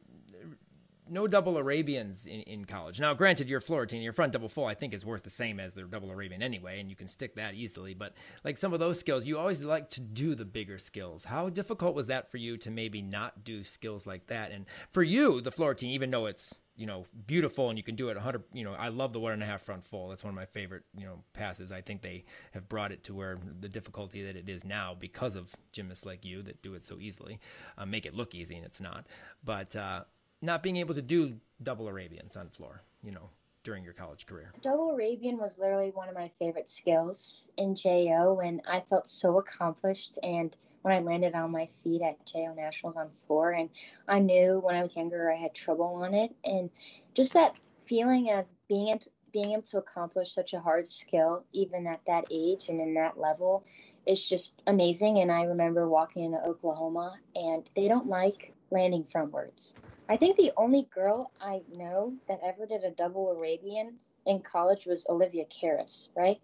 [1.09, 2.99] no double Arabians in, in college.
[2.99, 5.73] Now, granted, your Florentine, your front double full, I think is worth the same as
[5.73, 7.93] their double Arabian anyway, and you can stick that easily.
[7.93, 8.13] But
[8.43, 11.25] like some of those skills, you always like to do the bigger skills.
[11.25, 14.51] How difficult was that for you to maybe not do skills like that?
[14.51, 18.09] And for you, the Florentine, even though it's you know beautiful and you can do
[18.09, 20.29] it 100 you know i love the one and a half front full that's one
[20.29, 23.69] of my favorite you know passes i think they have brought it to where the
[23.69, 27.39] difficulty that it is now because of gymnasts like you that do it so easily
[27.77, 29.05] uh, make it look easy and it's not
[29.43, 30.03] but uh,
[30.43, 33.29] not being able to do double Arabians on floor, you know,
[33.63, 34.51] during your college career?
[34.61, 39.39] Double Arabian was literally one of my favorite skills in JO, and I felt so
[39.39, 40.19] accomplished.
[40.21, 43.69] And when I landed on my feet at JO Nationals on floor, and
[44.07, 46.69] I knew when I was younger I had trouble on it, and
[47.13, 51.87] just that feeling of being able being able to accomplish such a hard skill, even
[51.87, 53.65] at that age and in that level,
[54.05, 55.19] is just amazing.
[55.19, 59.73] And I remember walking into Oklahoma, and they don't like landing frontwards.
[60.09, 64.85] I think the only girl I know that ever did a double Arabian in college
[64.85, 66.39] was Olivia Karas, right?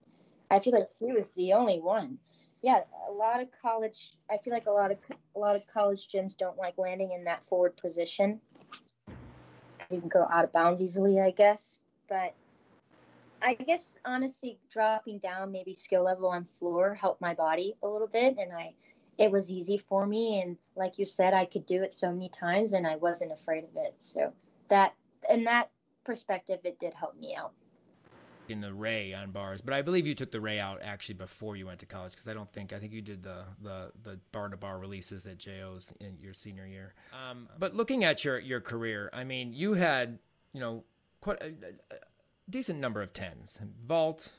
[0.50, 2.18] I feel like she was the only one.
[2.62, 4.12] Yeah, a lot of college.
[4.30, 4.98] I feel like a lot of
[5.36, 8.40] a lot of college gyms don't like landing in that forward position.
[9.90, 11.80] You can go out of bounds easily, I guess.
[12.08, 12.34] But
[13.42, 18.08] I guess honestly, dropping down maybe skill level on floor helped my body a little
[18.08, 18.74] bit, and I
[19.20, 20.42] it was easy for me.
[20.42, 23.66] And like you said i could do it so many times and i wasn't afraid
[23.66, 23.94] of it.
[24.00, 24.34] So
[24.70, 24.96] that
[25.30, 25.70] in that
[26.04, 27.52] perspective it did help me out.
[28.48, 31.56] In the ray on bars but i believe you took the ray out actually before
[31.56, 34.20] you went to college because i don't think i think you did the the the
[34.32, 36.96] bar to bar releases at jo's in your senior year.
[37.14, 40.18] Um, but looking at your your career i mean you had
[40.54, 40.84] you know
[41.22, 41.48] quite a,
[41.92, 41.98] a
[42.50, 43.60] decent number of tens.
[43.86, 44.32] Vault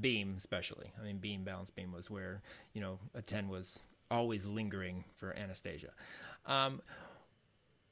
[0.00, 0.92] beam especially.
[0.98, 5.34] I mean beam balance beam was where you know a 10 was always lingering for
[5.34, 5.90] Anastasia.
[6.46, 6.80] Um,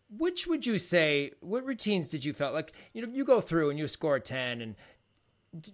[0.08, 1.32] which would you say?
[1.40, 2.72] What routines did you felt like?
[2.92, 4.76] You know, you go through and you score a ten, and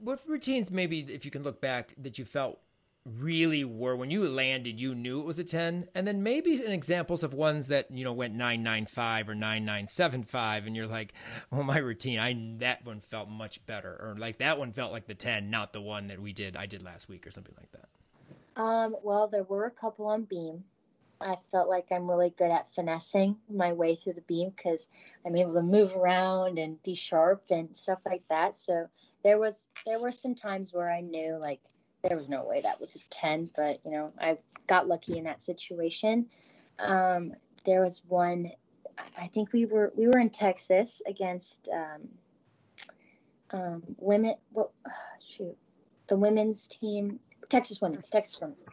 [0.01, 2.59] what routines maybe, if you can look back, that you felt
[3.05, 6.71] really were when you landed, you knew it was a ten, and then maybe an
[6.71, 10.67] examples of ones that you know went nine nine five or nine nine seven five,
[10.67, 11.13] and you're like,
[11.51, 15.07] well, my routine, I that one felt much better, or like that one felt like
[15.07, 17.73] the ten, not the one that we did, I did last week, or something like
[17.73, 17.89] that.
[18.57, 20.65] Um, well, there were a couple on beam.
[21.21, 24.89] I felt like I'm really good at finessing my way through the beam because
[25.25, 28.57] I'm able to move around and be sharp and stuff like that.
[28.57, 28.89] So
[29.23, 31.61] there was there were some times where I knew like
[32.03, 35.25] there was no way that was a 10, but you know I got lucky in
[35.25, 36.27] that situation.
[36.79, 37.35] Um,
[37.65, 38.51] there was one,
[39.17, 42.09] I think we were we were in Texas against um,
[43.51, 44.35] um, women.
[44.53, 44.73] Well,
[45.25, 45.57] shoot,
[46.09, 47.21] the women's team
[47.53, 48.65] Texas Women's, Texas Women's.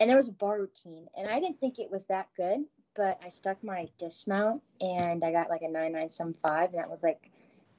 [0.00, 3.20] And there was a bar routine, and I didn't think it was that good, but
[3.24, 7.30] I stuck my dismount and I got like a 9975, and that was like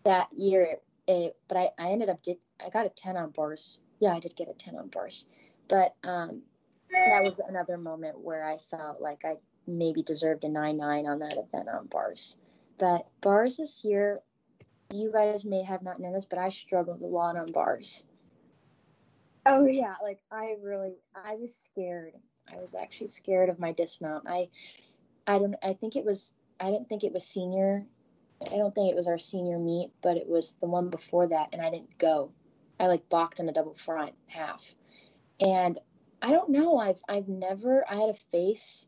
[0.06, 0.63] that year.
[0.63, 3.80] It, it, but I, I ended up, did, I got a 10 on bars.
[3.99, 5.25] Yeah, I did get a 10 on bars.
[5.67, 6.41] But um,
[6.89, 9.36] that was another moment where I felt like I
[9.67, 12.38] maybe deserved a 9 9 on that event on bars.
[12.78, 14.19] But bars this year,
[14.93, 18.05] you guys may have not known this, but I struggled a lot on bars.
[19.52, 22.14] Oh yeah, like I really I was scared.
[22.52, 24.26] I was actually scared of my dismount.
[24.28, 24.50] I
[25.26, 27.84] I don't I think it was I didn't think it was senior.
[28.45, 31.50] I don't think it was our senior meet, but it was the one before that
[31.52, 32.32] and I didn't go.
[32.80, 34.76] I like balked in a double front half.
[35.41, 35.80] And
[36.22, 38.86] I don't know, I've I've never I had a face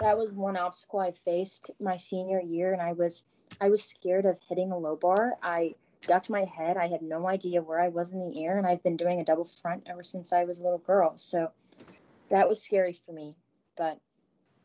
[0.00, 3.22] that was one obstacle I faced my senior year and I was
[3.60, 5.36] I was scared of hitting a low bar.
[5.40, 5.74] I
[6.06, 6.76] ducked my head.
[6.76, 9.24] I had no idea where I was in the air, and I've been doing a
[9.24, 11.12] double front ever since I was a little girl.
[11.16, 11.50] So
[12.28, 13.34] that was scary for me,
[13.76, 13.98] but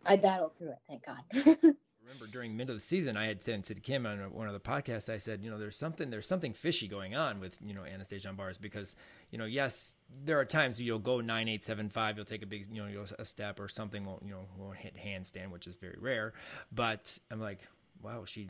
[0.06, 0.80] I battled through it.
[0.88, 1.76] Thank God.
[2.06, 4.60] remember during mid of the season, I had said to Kim on one of the
[4.60, 7.84] podcasts, I said, you know, there's something, there's something fishy going on with, you know,
[7.84, 8.96] Anastasia on bars because,
[9.32, 12.46] you know, yes, there are times you'll go nine, eight, seven, five, you'll take a
[12.46, 15.76] big, you know, a step or something won't, you know, won't hit handstand, which is
[15.76, 16.34] very rare.
[16.72, 17.60] But I'm like,
[18.02, 18.50] wow, she,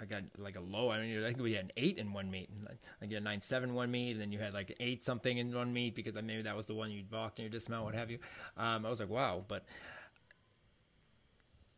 [0.00, 0.90] I got like a low.
[0.90, 2.48] I mean, I think we had an eight in one meet.
[3.02, 5.54] I get a nine seven one meet, and then you had like eight something in
[5.54, 8.10] one meet because maybe that was the one you walked in your dismount, what have
[8.10, 8.18] you.
[8.56, 9.64] Um, I was like, wow, but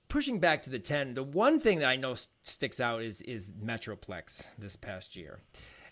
[0.09, 3.53] pushing back to the 10, the one thing that I know sticks out is is
[3.53, 5.41] Metroplex this past year.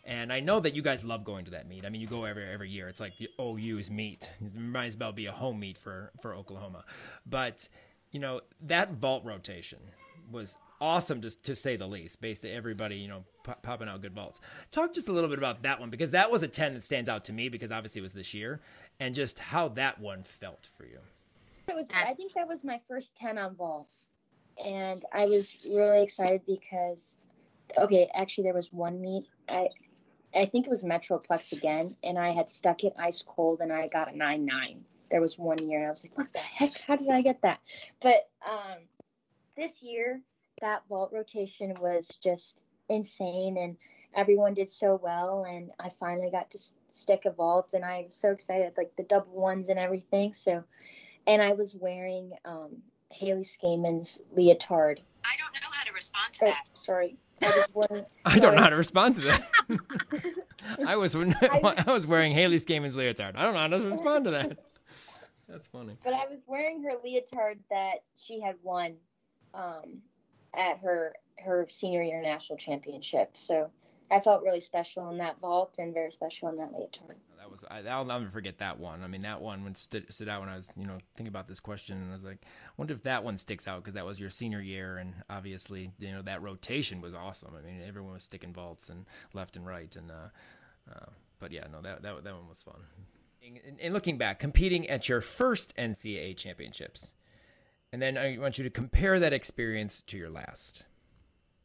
[0.05, 1.85] And I know that you guys love going to that meet.
[1.85, 2.89] I mean, you go every every year.
[2.89, 4.31] It's like the OU's meet.
[4.41, 6.85] It might as well be a home meet for for Oklahoma.
[7.27, 7.69] But
[8.13, 9.79] you know that vault rotation
[10.31, 12.21] was awesome to, to say the least.
[12.21, 13.25] Based on everybody, you know,
[13.63, 14.41] popping out good vaults.
[14.71, 17.09] Talk just a little bit about that one because that was a ten that stands
[17.09, 18.61] out to me because obviously it was this year,
[18.99, 20.99] and just how that one felt for you.
[21.69, 21.89] It was.
[21.95, 23.89] I think that was my first ten on vault
[24.65, 27.17] and I was really excited because
[27.79, 29.69] okay, actually there was one meet I
[30.35, 33.89] I think it was Metroplex again, and I had stuck it ice cold and I
[33.89, 34.85] got a nine nine.
[35.11, 36.79] There was one year and I was like, what the heck?
[36.83, 37.61] How did I get that?
[38.01, 38.79] But um,
[39.57, 40.21] this year
[40.61, 42.59] that vault rotation was just
[42.89, 43.77] insane and
[44.15, 46.59] everyone did so well and I finally got to
[46.89, 50.65] stick a vault and I was so excited like the double ones and everything so
[51.27, 55.01] and I was wearing um, Haley Scaman's leotard.
[55.25, 56.65] I don't know how to respond to oh, that.
[56.75, 57.17] Sorry.
[57.43, 59.49] I, wearing, I don't know how to respond to that.
[60.87, 63.37] I was I, I was wearing Haley Scaman's leotard.
[63.37, 64.59] I don't know how to respond to that.
[65.49, 65.97] That's funny.
[66.05, 68.95] But I was wearing her leotard that she had won
[69.53, 70.01] um,
[70.55, 73.31] at her her senior year national championship.
[73.35, 73.71] So
[74.11, 77.65] I felt really special in that vault and very special in that leotard That was
[77.71, 79.03] I, will never forget that one.
[79.03, 81.47] I mean, that one when stood, stood out when I was you know thinking about
[81.47, 84.05] this question, and I was like, I wonder if that one sticks out because that
[84.05, 87.53] was your senior year, and obviously you know that rotation was awesome.
[87.57, 91.07] I mean, everyone was sticking vaults and left and right, and uh, uh,
[91.39, 92.83] but yeah, no, that that that one was fun.
[93.81, 97.13] And looking back, competing at your first NCAA championships,
[97.93, 100.85] and then I want you to compare that experience to your last.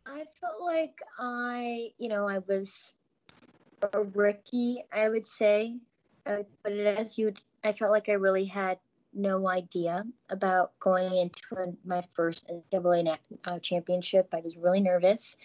[0.05, 2.93] I felt like I, you know, I was
[3.93, 5.76] a rookie, I would say.
[6.26, 7.34] I would put it as you.
[7.63, 8.80] I felt like I really had
[9.13, 14.28] no idea about going into my first NCAA uh, championship.
[14.34, 15.38] I was really nervous.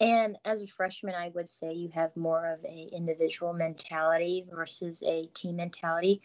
[0.00, 5.02] And as a freshman, I would say you have more of a individual mentality versus
[5.04, 6.22] a team mentality.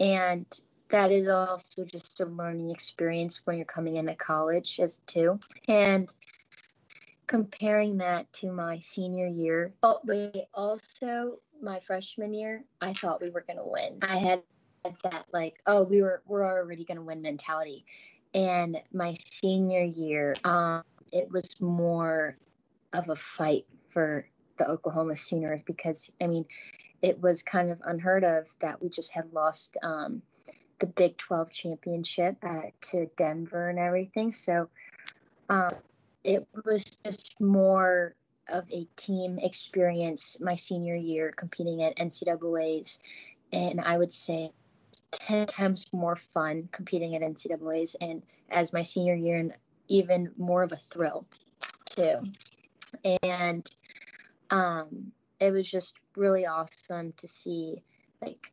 [0.00, 0.46] And
[0.88, 5.38] that is also just a learning experience when you're coming into college as too.
[5.68, 6.12] And
[7.26, 9.72] comparing that to my senior year.
[9.82, 13.98] Oh, but also my freshman year, I thought we were going to win.
[14.02, 14.42] I had
[15.02, 17.84] that like, oh, we were we're already going to win mentality.
[18.34, 20.82] And my senior year, um,
[21.12, 22.36] it was more
[22.92, 24.26] of a fight for
[24.58, 26.44] the Oklahoma Sooners because I mean,
[27.02, 30.22] it was kind of unheard of that we just had lost um,
[30.84, 34.30] the Big 12 championship uh, to Denver and everything.
[34.30, 34.68] So
[35.48, 35.70] um,
[36.24, 38.14] it was just more
[38.52, 42.98] of a team experience my senior year competing at NCAA's.
[43.50, 44.50] And I would say
[45.12, 49.54] 10 times more fun competing at NCAA's and as my senior year, and
[49.88, 51.24] even more of a thrill
[51.86, 52.16] too.
[53.22, 53.66] And
[54.50, 57.82] um, it was just really awesome to see
[58.20, 58.52] like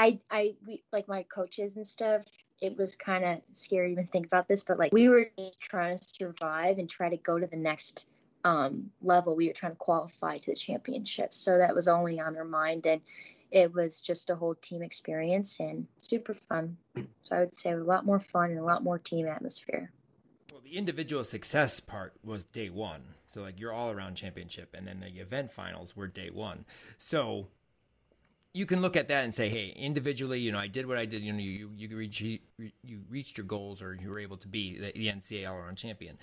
[0.00, 2.24] I I we, like my coaches and stuff
[2.60, 5.60] it was kind of scary to even think about this, but like we were just
[5.60, 8.08] trying to survive and try to go to the next
[8.44, 9.34] um, level.
[9.34, 11.32] We were trying to qualify to the championship.
[11.32, 12.86] So that was only on our mind.
[12.86, 13.00] And
[13.50, 16.76] it was just a whole team experience and super fun.
[16.94, 19.90] So I would say a lot more fun and a lot more team atmosphere.
[20.52, 23.14] Well, the individual success part was day one.
[23.26, 26.64] So like your all around championship and then the event finals were day one.
[26.98, 27.48] So
[28.52, 31.04] you can look at that and say, hey, individually, you know, I did what I
[31.04, 31.22] did.
[31.22, 32.38] You know, you you reach, you
[33.08, 36.18] reached your goals, or you were able to be the, the NCAA all-around champion.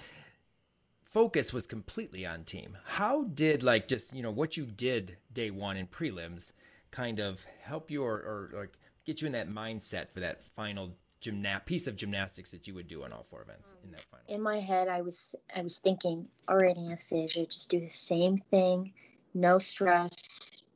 [1.03, 2.77] Focus was completely on team.
[2.85, 6.51] How did like just you know what you did day one in prelims
[6.91, 10.91] kind of help you or, or like get you in that mindset for that final
[11.21, 14.25] gymna- piece of gymnastics that you would do on all four events in that final?
[14.27, 18.37] In my head, I was I was thinking, all right, Anastasia, just do the same
[18.37, 18.91] thing,
[19.33, 20.26] no stress,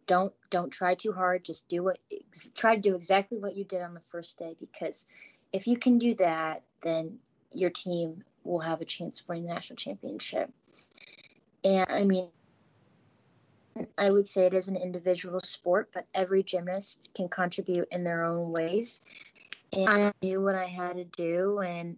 [0.08, 1.98] don't don't try too hard just do what
[2.56, 5.06] try to do exactly what you did on the first day because
[5.54, 7.18] if you can do that then
[7.52, 10.52] your team will have a chance for the national championship
[11.64, 12.30] and i mean
[13.98, 18.24] I would say it is an individual sport, but every gymnast can contribute in their
[18.24, 19.02] own ways.
[19.74, 21.98] And I knew what I had to do, and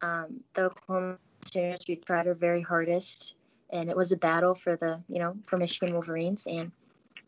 [0.00, 3.34] um, the Oklahoma Sooners we tried our very hardest,
[3.70, 6.72] and it was a battle for the you know for Michigan Wolverines, and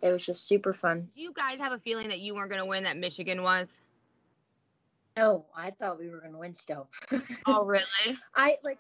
[0.05, 1.09] it was just super fun.
[1.15, 3.81] Do you guys have a feeling that you weren't going to win that Michigan was?
[5.17, 6.89] No, I thought we were going to win still.
[7.47, 7.85] oh, really?
[8.35, 8.79] I like,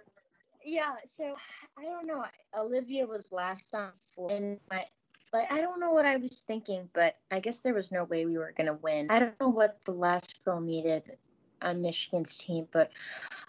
[0.62, 0.97] yeah.
[1.07, 1.35] So
[1.79, 2.25] I don't know.
[2.55, 4.85] Olivia was last on floor, and I
[5.33, 8.27] like I don't know what I was thinking, but I guess there was no way
[8.27, 9.07] we were going to win.
[9.09, 11.16] I don't know what the last girl needed
[11.62, 12.91] on Michigan's team, but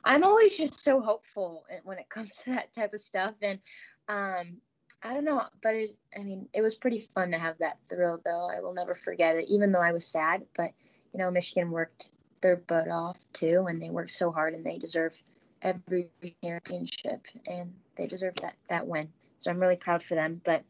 [0.05, 3.33] I'm always just so hopeful when it comes to that type of stuff.
[3.41, 3.59] And
[4.07, 4.57] um,
[5.05, 8.19] I don't know, but it, I mean, it was pretty fun to have that thrill,
[8.25, 8.49] though.
[8.49, 10.43] I will never forget it, even though I was sad.
[10.55, 10.71] But
[11.13, 12.09] you know, Michigan worked
[12.41, 15.21] their butt off too, and they worked so hard, and they deserve
[15.61, 16.09] every
[16.43, 19.07] championship, and they deserve that that win.
[19.37, 20.41] So I'm really proud for them.
[20.43, 20.63] But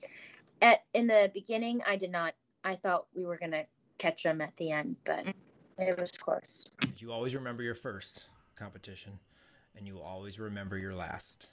[0.62, 2.36] at in the beginning, I did not.
[2.66, 3.64] I thought we were gonna
[4.00, 5.26] catch them at the end, but
[5.78, 6.66] it was close.
[6.98, 8.26] You always remember your first
[8.58, 9.18] competition,
[9.78, 11.48] and you will always remember your last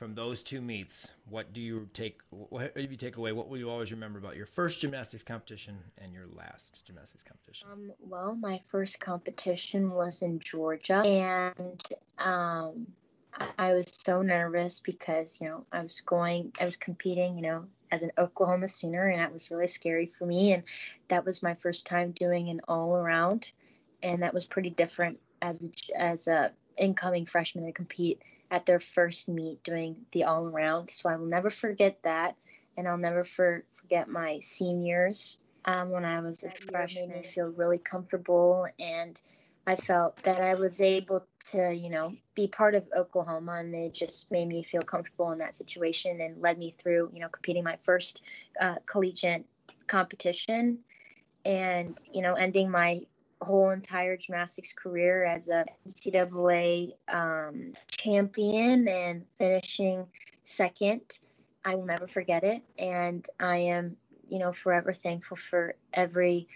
[0.00, 2.20] from those two meets, what do you take?
[2.30, 3.32] What do you take away?
[3.32, 7.68] What will you always remember about your first gymnastics competition and your last gymnastics competition?
[7.70, 11.82] Um, well, my first competition was in Georgia, and
[12.16, 12.86] um,
[13.58, 17.66] I was so nervous because you know I was going, I was competing, you know,
[17.92, 20.54] as an Oklahoma Sooner, and that was really scary for me.
[20.54, 20.62] And
[21.08, 23.52] that was my first time doing an all around,
[24.02, 28.80] and that was pretty different as a, as a incoming freshman to compete at their
[28.80, 30.90] first meet doing the all around.
[30.90, 32.36] So I will never forget that.
[32.76, 37.12] And I'll never for, forget my seniors um, when I was a freshman.
[37.12, 39.20] I feel really comfortable and
[39.66, 43.90] I felt that I was able to, you know, be part of Oklahoma and they
[43.90, 47.64] just made me feel comfortable in that situation and led me through, you know, competing
[47.64, 48.22] my first
[48.60, 49.44] uh, collegiate
[49.86, 50.78] competition
[51.44, 53.00] and, you know, ending my
[53.42, 60.06] whole entire gymnastics career as a NCAA um, champion and finishing
[60.42, 61.18] second.
[61.64, 63.96] I will never forget it, and I am,
[64.28, 66.48] you know, forever thankful for every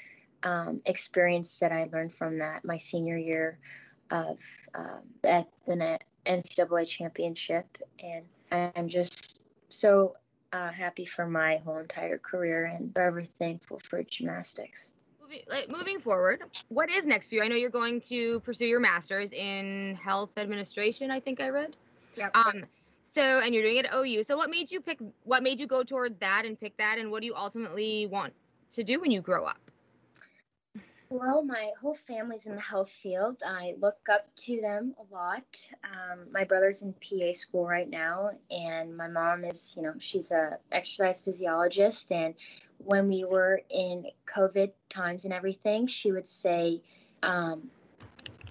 [0.42, 2.64] um, experience that I learned from that.
[2.64, 3.58] My senior year
[4.10, 4.38] of
[4.74, 8.24] um, at the NCAA championship, and
[8.76, 10.16] I'm just so
[10.52, 14.92] uh, happy for my whole entire career and forever thankful for gymnastics
[15.48, 17.42] like moving forward, what is next for you?
[17.42, 21.10] I know you're going to pursue your master's in health administration.
[21.10, 21.76] I think I read.
[22.16, 22.30] Yeah.
[22.34, 22.64] Um.
[23.02, 24.22] So, and you're doing it at OU.
[24.22, 24.98] So, what made you pick?
[25.24, 26.98] What made you go towards that and pick that?
[26.98, 28.32] And what do you ultimately want
[28.70, 29.58] to do when you grow up?
[31.10, 33.36] Well, my whole family's in the health field.
[33.46, 35.70] I look up to them a lot.
[35.84, 40.32] Um, my brother's in PA school right now, and my mom is, you know, she's
[40.32, 42.34] a exercise physiologist, and
[42.84, 46.82] when we were in COVID times and everything, she would say,
[47.22, 47.70] um,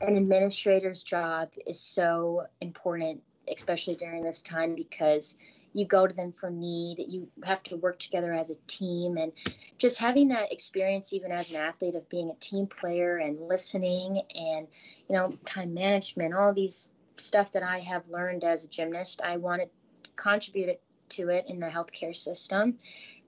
[0.01, 5.37] an administrator's job is so important, especially during this time, because
[5.73, 7.03] you go to them for need.
[7.07, 9.17] You have to work together as a team.
[9.17, 9.31] And
[9.77, 14.21] just having that experience, even as an athlete, of being a team player and listening
[14.35, 14.67] and,
[15.09, 19.37] you know, time management, all these stuff that I have learned as a gymnast, I
[19.37, 19.69] wanted
[20.03, 22.79] to contribute it to it in the healthcare system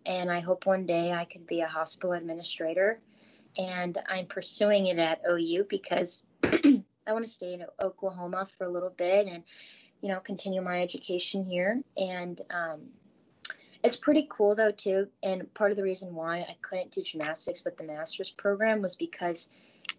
[0.06, 3.00] and I hope one day I could be a hospital administrator.
[3.58, 8.72] And I'm pursuing it at OU because I want to stay in Oklahoma for a
[8.72, 9.44] little bit and,
[10.02, 11.82] you know, continue my education here.
[11.98, 12.82] And um,
[13.84, 15.08] it's pretty cool though too.
[15.24, 18.96] And part of the reason why I couldn't do gymnastics with the master's program was
[18.96, 19.50] because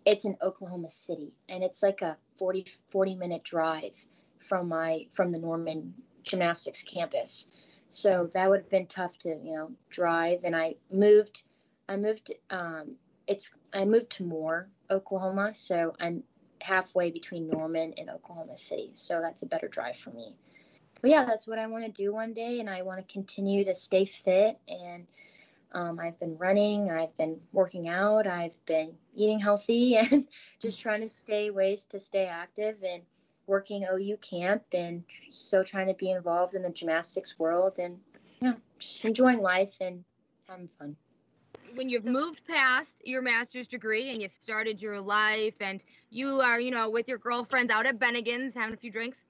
[0.04, 4.04] it's in Oklahoma City and it's like a 40 40 minute drive
[4.40, 5.94] from my from the Norman
[6.24, 7.46] gymnastics campus.
[7.88, 10.40] So that would have been tough to, you know, drive.
[10.44, 11.44] And I moved,
[11.88, 15.54] I moved, um, it's, I moved to Moore, Oklahoma.
[15.54, 16.22] So I'm
[16.60, 18.90] halfway between Norman and Oklahoma City.
[18.94, 20.34] So that's a better drive for me.
[21.00, 22.60] But yeah, that's what I want to do one day.
[22.60, 24.58] And I want to continue to stay fit.
[24.68, 25.06] And
[25.72, 30.26] um, I've been running, I've been working out, I've been eating healthy and
[30.58, 33.02] just trying to stay ways to stay active and
[33.46, 37.98] working OU camp and so trying to be involved in the gymnastics world and
[38.40, 40.04] yeah, just enjoying life and
[40.48, 40.96] having fun.
[41.74, 46.60] When you've moved past your master's degree and you started your life and you are,
[46.60, 49.24] you know, with your girlfriends out at Bennigan's having a few drinks,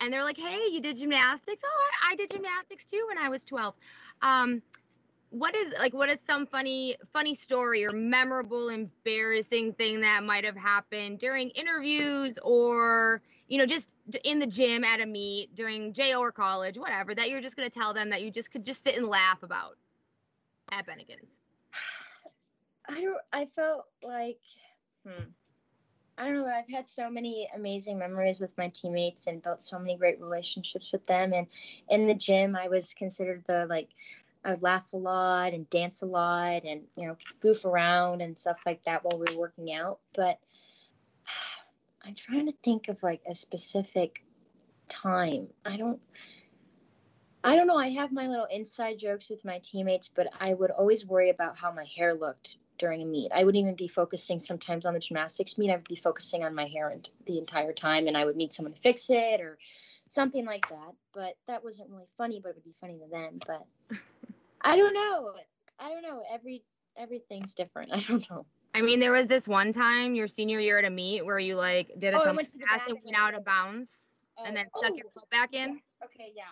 [0.00, 1.62] and they're like, "Hey, you did gymnastics?
[1.64, 3.74] Oh, I, I did gymnastics too when I was 12."
[4.22, 4.62] Um,
[5.30, 10.44] what is like what is some funny funny story or memorable embarrassing thing that might
[10.44, 13.94] have happened during interviews or you know just
[14.24, 17.68] in the gym at a meet during jo or college whatever that you're just going
[17.68, 19.76] to tell them that you just could just sit and laugh about
[20.70, 21.40] at bennigan's
[22.88, 24.40] i don't i felt like
[25.06, 25.24] hmm
[26.18, 26.46] I don't know.
[26.46, 30.92] I've had so many amazing memories with my teammates and built so many great relationships
[30.92, 31.32] with them.
[31.32, 31.46] And
[31.88, 33.90] in the gym, I was considered the like
[34.44, 38.36] I would laugh a lot and dance a lot and you know goof around and
[38.36, 40.00] stuff like that while we were working out.
[40.12, 40.40] But
[42.04, 44.24] I'm trying to think of like a specific
[44.88, 45.48] time.
[45.64, 46.00] I don't.
[47.44, 47.76] I don't know.
[47.76, 51.56] I have my little inside jokes with my teammates, but I would always worry about
[51.56, 53.30] how my hair looked during a meet.
[53.32, 55.70] I wouldn't even be focusing sometimes on the gymnastics meet.
[55.70, 58.52] I would be focusing on my hair and the entire time, and I would need
[58.52, 59.58] someone to fix it or
[60.08, 60.92] something like that.
[61.14, 63.40] But that wasn't really funny, but it would be funny to them.
[63.46, 63.66] But
[64.60, 65.34] I don't know.
[65.78, 66.22] I don't know.
[66.30, 66.64] Every
[66.96, 67.90] everything's different.
[67.92, 68.46] I don't know.
[68.74, 71.56] I mean, there was this one time your senior year at a meet where you
[71.56, 74.00] like did a Oh, tumble went to the pass and went out of bounds
[74.38, 75.74] Oh, and then stuck oh, your foot back in.
[75.74, 75.88] yes.
[76.04, 76.44] Okay, yeah.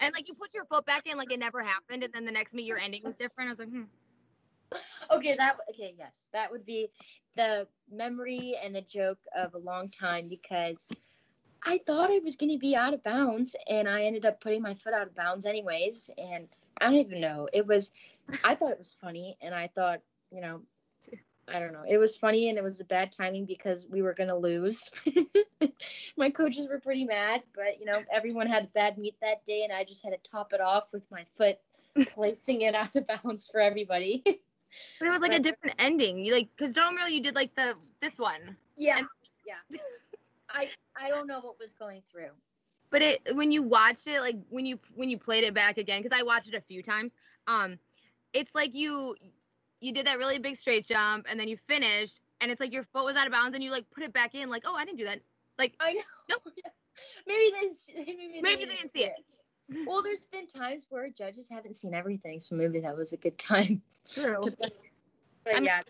[0.00, 2.32] And like you put your foot back in like it never happened and then the
[2.32, 3.48] next meet your ending was different.
[3.48, 3.82] I was like, hmm.
[5.10, 6.90] okay, that okay, yes, that would be
[7.36, 10.90] the memory and the joke of a long time because
[11.66, 14.60] I thought I was going to be out of bounds, and I ended up putting
[14.60, 16.10] my foot out of bounds anyways.
[16.18, 16.48] And
[16.78, 17.48] I don't even know.
[17.52, 17.92] It was,
[18.42, 20.00] I thought it was funny, and I thought,
[20.34, 20.60] you know,
[21.46, 21.84] I don't know.
[21.86, 24.90] It was funny, and it was a bad timing because we were going to lose.
[26.16, 29.62] my coaches were pretty mad, but you know, everyone had a bad meet that day,
[29.62, 31.58] and I just had to top it off with my foot
[32.08, 34.22] placing it out of bounds for everybody.
[34.98, 36.24] But it was like a different ending.
[36.24, 38.56] You like because normally really, you did like the this one.
[38.76, 39.06] Yeah, And-
[39.46, 39.78] yeah.
[40.50, 40.68] I
[41.00, 42.30] I don't know what was going through.
[42.90, 46.02] But it when you watched it, like when you when you played it back again,
[46.02, 47.16] because I watched it a few times,
[47.46, 47.78] um,
[48.32, 49.14] it's like you
[49.84, 52.82] you did that really big straight jump and then you finished and it's like your
[52.84, 54.84] foot was out of bounds and you like put it back in, like, oh I
[54.84, 55.20] didn't do that.
[55.58, 56.00] Like I know.
[56.30, 56.42] Nope.
[57.26, 59.14] maybe they maybe, Maybe they didn't see it.
[59.86, 63.36] Well, there's been times where judges haven't seen everything, so maybe that was a good
[63.36, 63.82] time.
[64.08, 64.40] true.
[64.42, 64.72] To, but
[65.48, 65.80] I mean- yeah,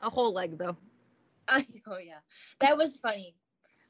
[0.00, 0.76] A whole leg though.
[1.48, 1.98] I know.
[1.98, 2.20] Yeah,
[2.60, 3.34] that was funny.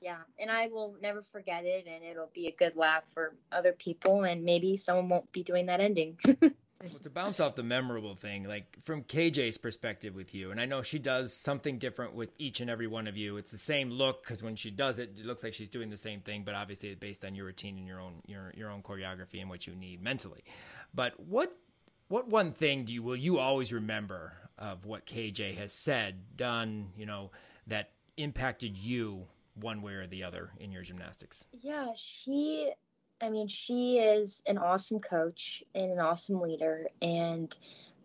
[0.00, 3.72] Yeah, and I will never forget it, and it'll be a good laugh for other
[3.72, 6.18] people, and maybe someone won't be doing that ending.
[6.92, 10.66] Well, to bounce off the memorable thing, like from KJ's perspective with you, and I
[10.66, 13.36] know she does something different with each and every one of you.
[13.36, 15.96] It's the same look because when she does it, it looks like she's doing the
[15.96, 18.82] same thing, but obviously it's based on your routine and your own your your own
[18.82, 20.44] choreography and what you need mentally.
[20.94, 21.56] But what
[22.08, 26.92] what one thing do you will you always remember of what KJ has said, done,
[26.96, 27.30] you know,
[27.66, 31.46] that impacted you one way or the other in your gymnastics?
[31.52, 32.72] Yeah, she,
[33.24, 36.88] I mean, she is an awesome coach and an awesome leader.
[37.00, 37.56] And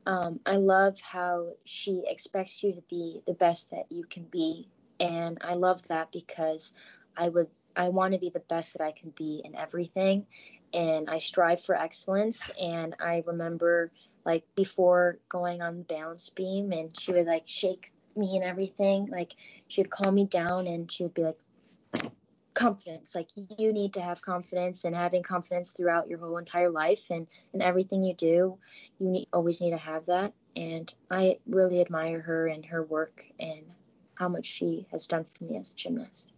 [0.05, 4.69] um, I love how she expects you to be the best that you can be.
[5.01, 6.73] And I love that because
[7.17, 10.25] I would, I want to be the best that I can be in everything.
[10.73, 12.49] And I strive for excellence.
[12.59, 13.91] And I remember
[14.25, 19.07] like before going on the balance beam and she would like shake me and everything.
[19.07, 19.33] Like
[19.67, 21.39] she would calm me down and she would be like,
[22.53, 27.09] confidence like you need to have confidence and having confidence throughout your whole entire life
[27.09, 28.57] and and everything you do
[28.99, 33.25] you need, always need to have that and i really admire her and her work
[33.39, 33.63] and
[34.15, 36.31] how much she has done for me as a gymnast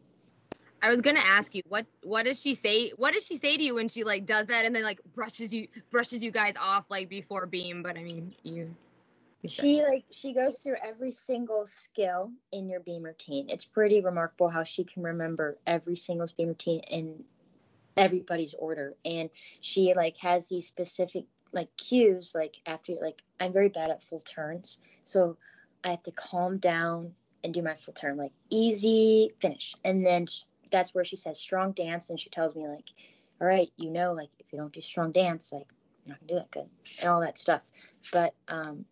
[0.84, 2.92] I was gonna ask you what what does she say?
[2.98, 5.54] What does she say to you when she like does that and then like brushes
[5.54, 7.84] you brushes you guys off like before beam?
[7.84, 8.76] But I mean you.
[9.48, 13.48] She like she goes through every single skill in your beam routine.
[13.50, 17.24] It's pretty remarkable how she can remember every single beam routine in
[17.98, 18.94] everybody's order.
[19.06, 19.30] And
[19.60, 24.22] she like has these specific like cues like after like i'm very bad at full
[24.22, 25.36] turns so
[25.84, 27.14] i have to calm down
[27.44, 29.76] and do my full turn like easy finish.
[29.84, 32.90] And then sh- that's where she says strong dance and she tells me like
[33.42, 35.68] all right you know like if you don't do strong dance like
[36.06, 36.70] you're not gonna do that good
[37.02, 37.62] and all that stuff.
[38.14, 38.86] But um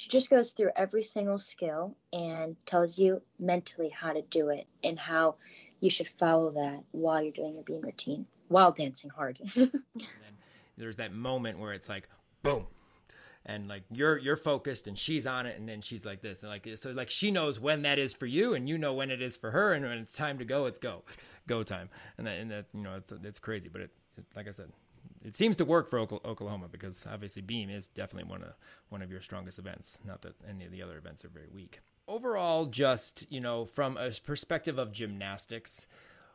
[0.00, 4.66] she just goes through every single skill and tells you mentally how to do it
[4.82, 5.34] and how
[5.80, 9.38] you should follow that while you're doing your beam routine while dancing hard.
[10.78, 12.08] there's that moment where it's like
[12.42, 12.66] boom.
[13.44, 16.42] And like you're you're focused and she's on it and then she's like this.
[16.42, 19.10] And like so like she knows when that is for you and you know when
[19.10, 21.04] it is for her and when it's time to go it's go.
[21.46, 21.90] Go time.
[22.16, 24.70] And that and that you know it's it's crazy but it, it like i said
[25.24, 28.54] it seems to work for Oklahoma because obviously beam is definitely one of
[28.88, 31.80] one of your strongest events not that any of the other events are very weak
[32.08, 35.86] overall just you know from a perspective of gymnastics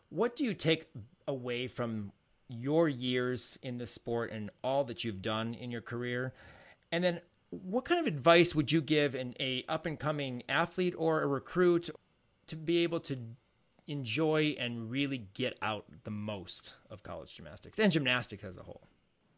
[0.09, 0.87] what do you take
[1.27, 2.11] away from
[2.47, 6.33] your years in the sport and all that you've done in your career?
[6.91, 10.93] And then what kind of advice would you give an a up and coming athlete
[10.97, 11.89] or a recruit
[12.47, 13.17] to be able to
[13.87, 18.87] enjoy and really get out the most of college gymnastics and gymnastics as a whole?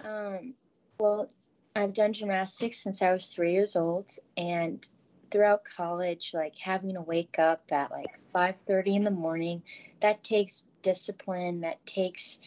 [0.03, 0.53] Um,
[0.99, 1.29] well,
[1.75, 4.87] I've done gymnastics since I was three years old, and
[5.29, 9.61] throughout college, like having to wake up at like 5:30 in the morning,
[9.99, 12.39] that takes discipline, that takes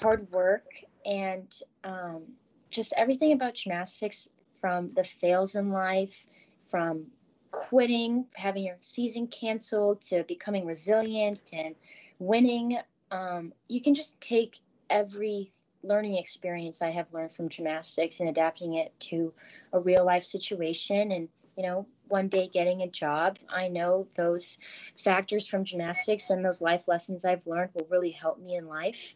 [0.00, 0.66] hard work,
[1.04, 2.22] and um,
[2.70, 4.28] just everything about gymnastics
[4.60, 6.26] from the fails in life,
[6.68, 7.06] from
[7.52, 11.76] quitting, having your season canceled, to becoming resilient and
[12.18, 12.78] winning.
[13.12, 14.58] Um, you can just take
[14.90, 15.52] every
[15.84, 19.32] learning experience I have learned from gymnastics and adapting it to
[19.72, 23.38] a real life situation and, you know, one day getting a job.
[23.48, 24.58] I know those
[24.96, 29.14] factors from gymnastics and those life lessons I've learned will really help me in life.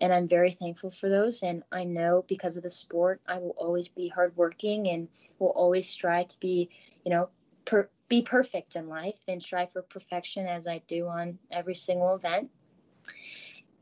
[0.00, 1.42] And I'm very thankful for those.
[1.42, 5.08] And I know because of the sport, I will always be hardworking and
[5.38, 6.70] will always strive to be,
[7.04, 7.28] you know,
[7.68, 12.14] per- be perfect in life and strive for perfection as I do on every single
[12.14, 12.50] event.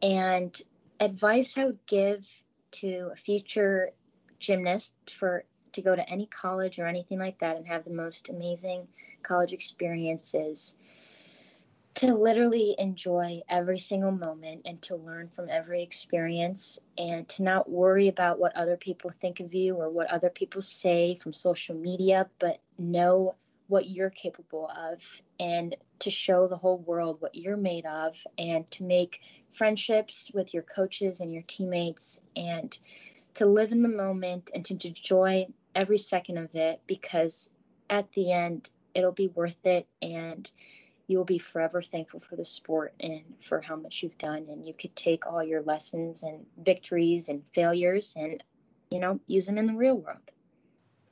[0.02, 0.60] And
[0.98, 2.28] advice I would give
[2.72, 3.92] to a future
[4.40, 8.28] gymnast for to go to any college or anything like that and have the most
[8.28, 8.88] amazing
[9.22, 10.76] college experiences
[11.94, 17.70] to literally enjoy every single moment and to learn from every experience and to not
[17.70, 21.74] worry about what other people think of you or what other people say from social
[21.76, 23.34] media, but know
[23.68, 28.70] what you're capable of and to show the whole world what you're made of and
[28.70, 32.78] to make friendships with your coaches and your teammates and
[33.34, 37.50] to live in the moment and to enjoy every second of it because
[37.90, 40.50] at the end it'll be worth it and
[41.06, 44.66] you will be forever thankful for the sport and for how much you've done and
[44.66, 48.42] you could take all your lessons and victories and failures and
[48.90, 50.30] you know use them in the real world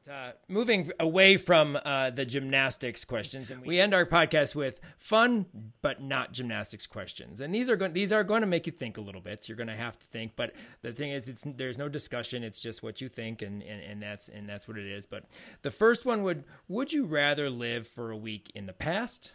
[0.08, 5.46] uh, moving away from uh, the gymnastics questions, and we end our podcast with fun
[5.82, 7.40] but not gymnastics questions.
[7.40, 9.48] And these are going these are going to make you think a little bit.
[9.48, 10.52] You're going to have to think, but
[10.82, 12.44] the thing is, it's there's no discussion.
[12.44, 15.06] It's just what you think, and, and and that's and that's what it is.
[15.06, 15.24] But
[15.62, 19.32] the first one would would you rather live for a week in the past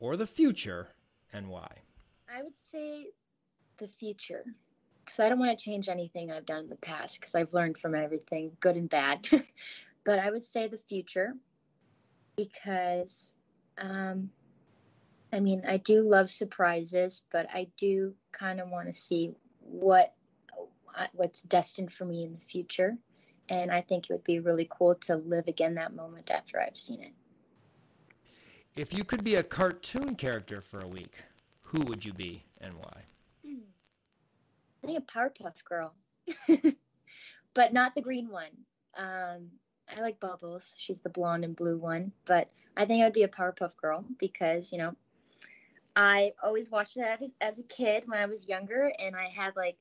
[0.00, 0.88] or the future,
[1.32, 1.82] and why?
[2.32, 3.08] I would say
[3.78, 4.44] the future
[5.08, 7.78] because I don't want to change anything I've done in the past because I've learned
[7.78, 9.26] from everything, good and bad.
[10.08, 11.34] but I would say the future
[12.34, 13.34] because,
[13.76, 14.30] um,
[15.34, 20.14] I mean, I do love surprises, but I do kind of want to see what
[21.12, 22.96] what's destined for me in the future,
[23.50, 26.78] and I think it would be really cool to live again that moment after I've
[26.78, 27.12] seen it.
[28.76, 31.16] If you could be a cartoon character for a week,
[31.60, 33.02] who would you be and why?
[33.44, 35.94] I think a Powerpuff Girl,
[37.52, 38.64] but not the green one.
[38.96, 39.50] Um,
[39.96, 40.74] I like Bubbles.
[40.78, 42.12] She's the blonde and blue one.
[42.26, 44.94] But I think I'd be a Powerpuff Girl because, you know,
[45.96, 49.56] I always watched that as, as a kid when I was younger, and I had
[49.56, 49.76] like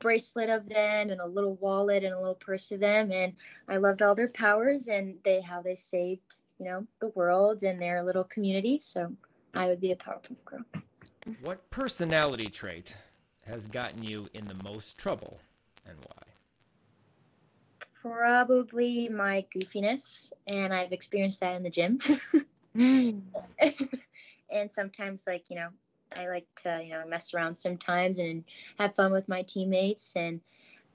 [0.00, 3.32] bracelet of them and a little wallet and a little purse of them, and
[3.68, 7.80] I loved all their powers and they how they saved, you know, the world and
[7.80, 8.78] their little community.
[8.78, 9.12] So
[9.54, 10.64] I would be a Powerpuff Girl.
[11.40, 12.96] What personality trait
[13.46, 15.40] has gotten you in the most trouble
[15.86, 16.31] and why?
[18.02, 22.00] Probably my goofiness, and I've experienced that in the gym.
[22.74, 23.22] and
[24.72, 25.68] sometimes, like, you know,
[26.10, 28.42] I like to, you know, mess around sometimes and
[28.76, 30.40] have fun with my teammates and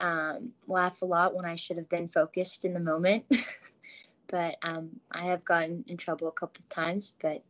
[0.01, 3.24] um, laugh a lot when I should have been focused in the moment.
[4.28, 7.41] but um, I have gotten in trouble a couple of times, but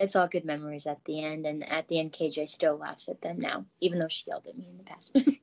[0.00, 1.44] it's all good memories at the end.
[1.44, 4.56] And at the end, KJ still laughs at them now, even though she yelled at
[4.56, 5.12] me in the past.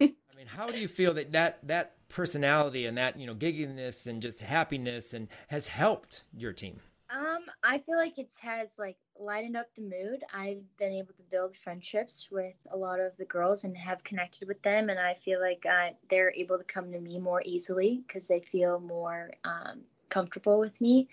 [0.00, 4.06] I mean, how do you feel that that that personality and that you know gigginess
[4.06, 6.80] and just happiness and has helped your team?
[7.10, 10.22] Um, I feel like it has like lightened up the mood.
[10.32, 14.46] I've been able to build friendships with a lot of the girls and have connected
[14.46, 18.02] with them, and I feel like uh, they're able to come to me more easily
[18.06, 21.08] because they feel more um, comfortable with me.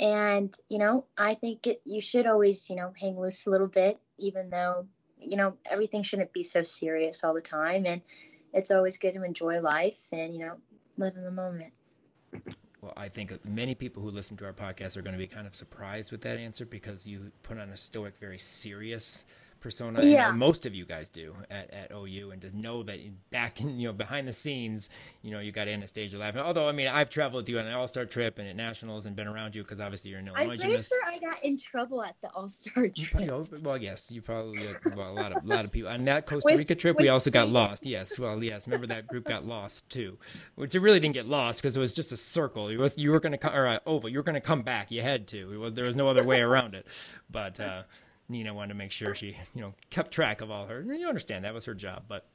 [0.00, 3.66] And you know, I think it, you should always you know hang loose a little
[3.66, 4.86] bit, even though
[5.20, 7.84] you know everything shouldn't be so serious all the time.
[7.84, 8.00] And
[8.52, 10.54] it's always good to enjoy life and you know
[10.96, 11.72] live in the moment.
[12.80, 15.46] Well, I think many people who listen to our podcast are going to be kind
[15.46, 19.24] of surprised with that answer because you put on a stoic, very serious
[19.60, 20.02] persona.
[20.04, 20.30] Yeah.
[20.30, 22.98] And most of you guys do at, at OU, and just know that
[23.30, 24.88] back in you know behind the scenes,
[25.22, 26.40] you know you got Anastasia laughing.
[26.40, 29.06] Although I mean, I've traveled with you on an All Star trip and at nationals
[29.06, 30.88] and been around you because obviously you're an Illinois I'm pretty gymnast.
[30.88, 33.26] sure I got in trouble at the All Star You trip.
[33.28, 36.26] probably- well, yes, you probably well, a lot of a lot of people on that
[36.26, 36.96] Costa With- Rica trip.
[36.98, 37.86] we also got lost.
[37.86, 38.66] Yes, well, yes.
[38.66, 40.18] Remember that group got lost too,
[40.54, 42.68] which it really didn't get lost because it was just a circle.
[42.68, 44.08] It was you were going to come or uh, oval.
[44.08, 44.90] You were going to come back.
[44.90, 45.52] You had to.
[45.52, 46.86] It was, there was no other way around it.
[47.30, 47.82] But uh,
[48.28, 50.82] Nina wanted to make sure she you know kept track of all her.
[50.82, 52.26] You understand that was her job, but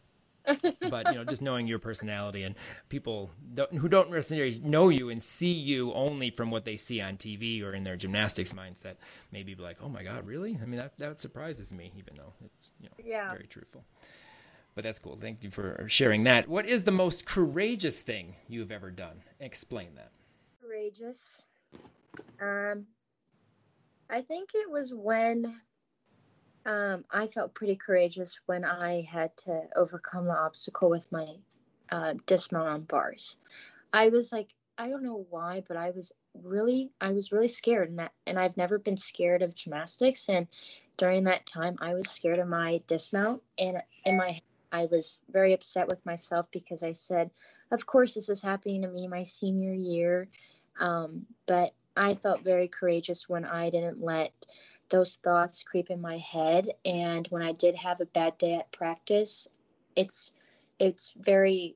[0.89, 2.55] but you know just knowing your personality and
[2.89, 6.99] people don't, who don't necessarily know you and see you only from what they see
[6.99, 8.95] on TV or in their gymnastics mindset
[9.31, 12.33] maybe be like oh my god really I mean that that surprises me even though
[12.43, 13.31] it's you know Yeah.
[13.31, 13.85] very truthful
[14.75, 18.71] but that's cool thank you for sharing that what is the most courageous thing you've
[18.71, 20.11] ever done explain that
[20.61, 21.43] Courageous.
[22.41, 22.85] Um,
[24.09, 25.61] I think it was when
[26.65, 31.35] um, I felt pretty courageous when I had to overcome the obstacle with my
[31.91, 33.37] uh, dismount on bars.
[33.91, 36.11] I was like, I don't know why, but I was
[36.41, 40.29] really, I was really scared, and that, and I've never been scared of gymnastics.
[40.29, 40.47] And
[40.97, 44.39] during that time, I was scared of my dismount, and in my,
[44.71, 47.29] I was very upset with myself because I said,
[47.71, 50.27] of course, this is happening to me my senior year.
[50.79, 54.31] Um, but I felt very courageous when I didn't let
[54.93, 56.69] those thoughts creep in my head.
[56.85, 59.47] And when I did have a bad day at practice,
[59.95, 60.31] it's
[60.77, 61.75] it's very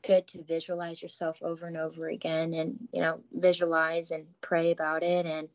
[0.00, 5.02] good to visualize yourself over and over again and you know visualize and pray about
[5.02, 5.48] it and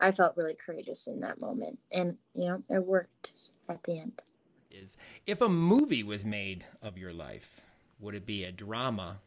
[0.00, 4.20] i felt really courageous in that moment and you know it worked at the end
[4.68, 4.96] is
[5.26, 7.60] if a movie was made of your life
[8.00, 9.20] would it be a drama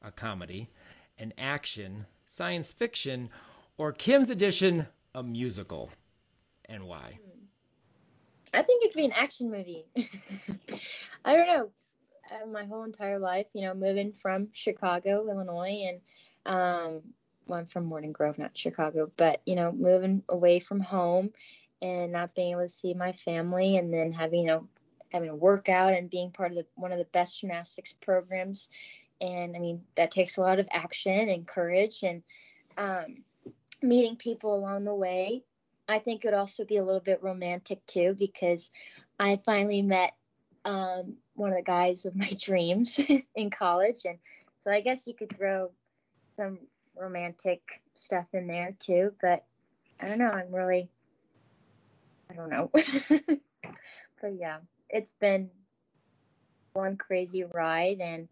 [0.00, 0.70] a comedy
[1.18, 3.28] an action science fiction
[3.76, 5.90] or kim's edition a musical
[6.68, 7.18] and why
[8.52, 9.84] I think it'd be an action movie.
[11.24, 11.70] I don't know.
[12.30, 16.00] Uh, my whole entire life, you know, moving from Chicago, Illinois, and
[16.46, 17.02] um,
[17.46, 21.30] well, I'm from Morton Grove, not Chicago, but you know, moving away from home
[21.80, 24.68] and not being able to see my family, and then having you know,
[25.10, 28.68] having a workout and being part of the one of the best gymnastics programs,
[29.20, 32.22] and I mean that takes a lot of action and courage and
[32.76, 33.24] um,
[33.82, 35.44] meeting people along the way
[35.88, 38.70] I think it would also be a little bit romantic too because
[39.18, 40.12] I finally met
[40.64, 43.00] um, one of the guys of my dreams
[43.34, 44.18] in college, and
[44.60, 45.70] so I guess you could throw
[46.36, 46.58] some
[46.94, 47.62] romantic
[47.94, 49.12] stuff in there too.
[49.20, 49.44] But
[50.00, 50.30] I don't know.
[50.30, 50.90] I'm really,
[52.30, 52.70] I don't know.
[54.20, 54.58] but yeah,
[54.90, 55.48] it's been
[56.74, 58.28] one crazy ride, and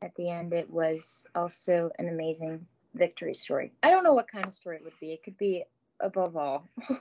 [0.00, 3.72] at the end, it was also an amazing victory story.
[3.82, 5.12] I don't know what kind of story it would be.
[5.12, 5.64] It could be
[6.00, 6.64] above all.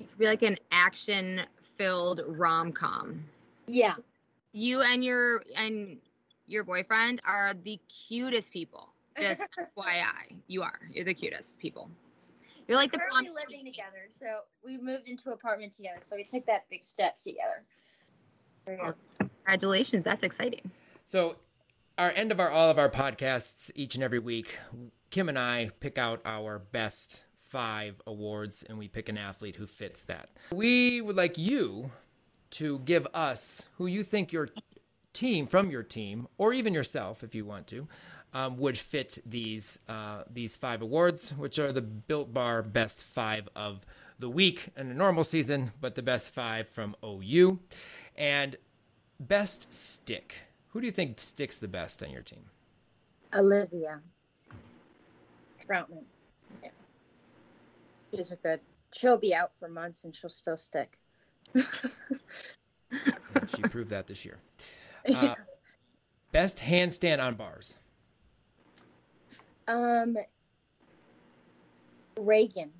[0.00, 1.40] It could be like an action
[1.76, 3.18] filled rom com.
[3.66, 3.96] Yeah.
[4.52, 5.98] You and your and
[6.46, 8.90] your boyfriend are the cutest people.
[9.20, 9.42] Just
[9.76, 10.78] FYI, you are.
[10.88, 11.90] You're the cutest people.
[12.68, 14.26] You're like the We're fun- currently living together, so
[14.64, 16.00] we moved into apartment together.
[16.00, 17.64] So we took that big step together.
[18.68, 20.70] Oh, Congratulations, that's exciting.
[21.06, 21.34] So,
[21.98, 24.58] our end of our all of our podcasts each and every week,
[25.10, 29.66] Kim and I pick out our best five awards, and we pick an athlete who
[29.66, 30.30] fits that.
[30.52, 31.90] We would like you
[32.50, 34.48] to give us who you think your
[35.12, 37.88] team from your team, or even yourself, if you want to,
[38.34, 43.48] um, would fit these uh, these five awards, which are the Built Bar Best Five
[43.56, 43.84] of
[44.18, 47.58] the week in a normal season, but the best five from OU,
[48.16, 48.56] and
[49.20, 50.34] best stick.
[50.68, 52.44] Who do you think sticks the best on your team?
[53.34, 54.00] Olivia
[55.66, 56.04] Troutman.
[58.10, 58.18] Yeah.
[58.18, 58.60] She's a good.
[58.92, 60.96] She'll be out for months and she'll still stick.
[63.54, 64.38] She proved that this year.
[65.14, 65.34] Uh,
[66.32, 67.76] best handstand on bars.
[69.68, 70.16] um,
[72.16, 72.70] Ragan.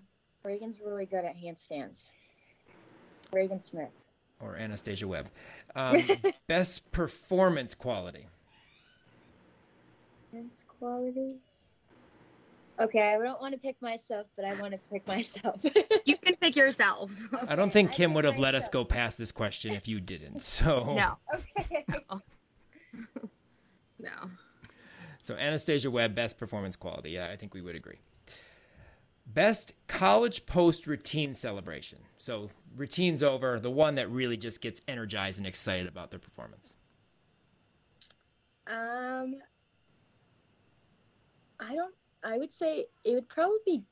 [0.45, 2.11] Ragan's really good at handstands.
[3.33, 4.11] Ragan Smith.
[4.41, 5.29] or Anastasia Webb.
[5.75, 6.03] Um,
[6.47, 8.27] best performance quality.
[10.33, 11.37] Hands quality.
[12.81, 15.65] Okay, I don't want to pick myself, but I want to pick myself.
[16.05, 17.13] You can pick yourself.
[17.49, 20.43] I don't think Kim would have let us go past this question if you didn't.
[20.43, 21.19] So, no,
[21.59, 21.85] okay.
[23.99, 24.11] no.
[25.23, 27.11] so Anastasia Webb, best performance quality.
[27.11, 27.99] Yeah, I think we would agree.
[29.27, 31.99] Best college post routine celebration.
[32.17, 36.73] So routine's over, the one that really just gets energized and excited about their performance.
[38.67, 39.37] Um,
[41.61, 41.95] I don't.
[42.25, 43.83] I would say it would probably be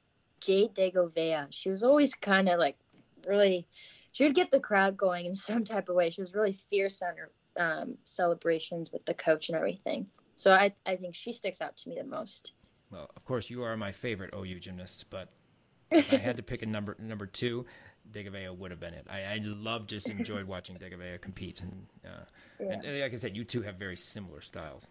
[0.40, 1.48] Jade Degouveia.
[1.50, 2.76] She was always kind of like
[3.26, 3.66] really.
[4.12, 6.10] she would get the crowd going in some type of way.
[6.10, 10.06] She was really fierce on her um, celebrations with the coach and everything.
[10.36, 12.52] So I I think she sticks out to me the most.
[12.90, 15.30] Well, of course, you are my favorite OU gymnast, but
[15.90, 17.66] if I had to pick a number number two,
[18.12, 19.06] Degouveia would have been it.
[19.08, 22.24] I, I love just enjoyed watching Degouveia compete, and, uh,
[22.60, 22.72] yeah.
[22.72, 24.88] and, and like I said, you two have very similar styles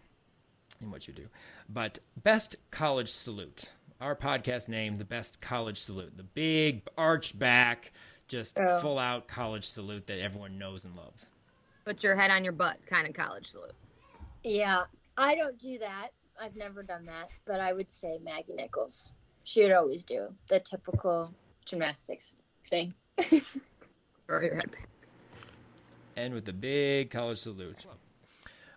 [0.81, 1.27] in what you do.
[1.69, 3.71] But best college salute,
[4.01, 7.91] our podcast name, the best college salute, the big arched back,
[8.27, 8.79] just oh.
[8.79, 11.29] full out college salute that everyone knows and loves.
[11.85, 13.73] Put your head on your butt, kind of college salute.
[14.43, 14.83] Yeah,
[15.17, 16.09] I don't do that.
[16.39, 19.13] I've never done that, but I would say Maggie Nichols.
[19.43, 21.31] She would always do the typical
[21.65, 22.33] gymnastics
[22.69, 22.93] thing.
[23.21, 24.87] Throw your head back.
[26.17, 27.85] And with the big college salute.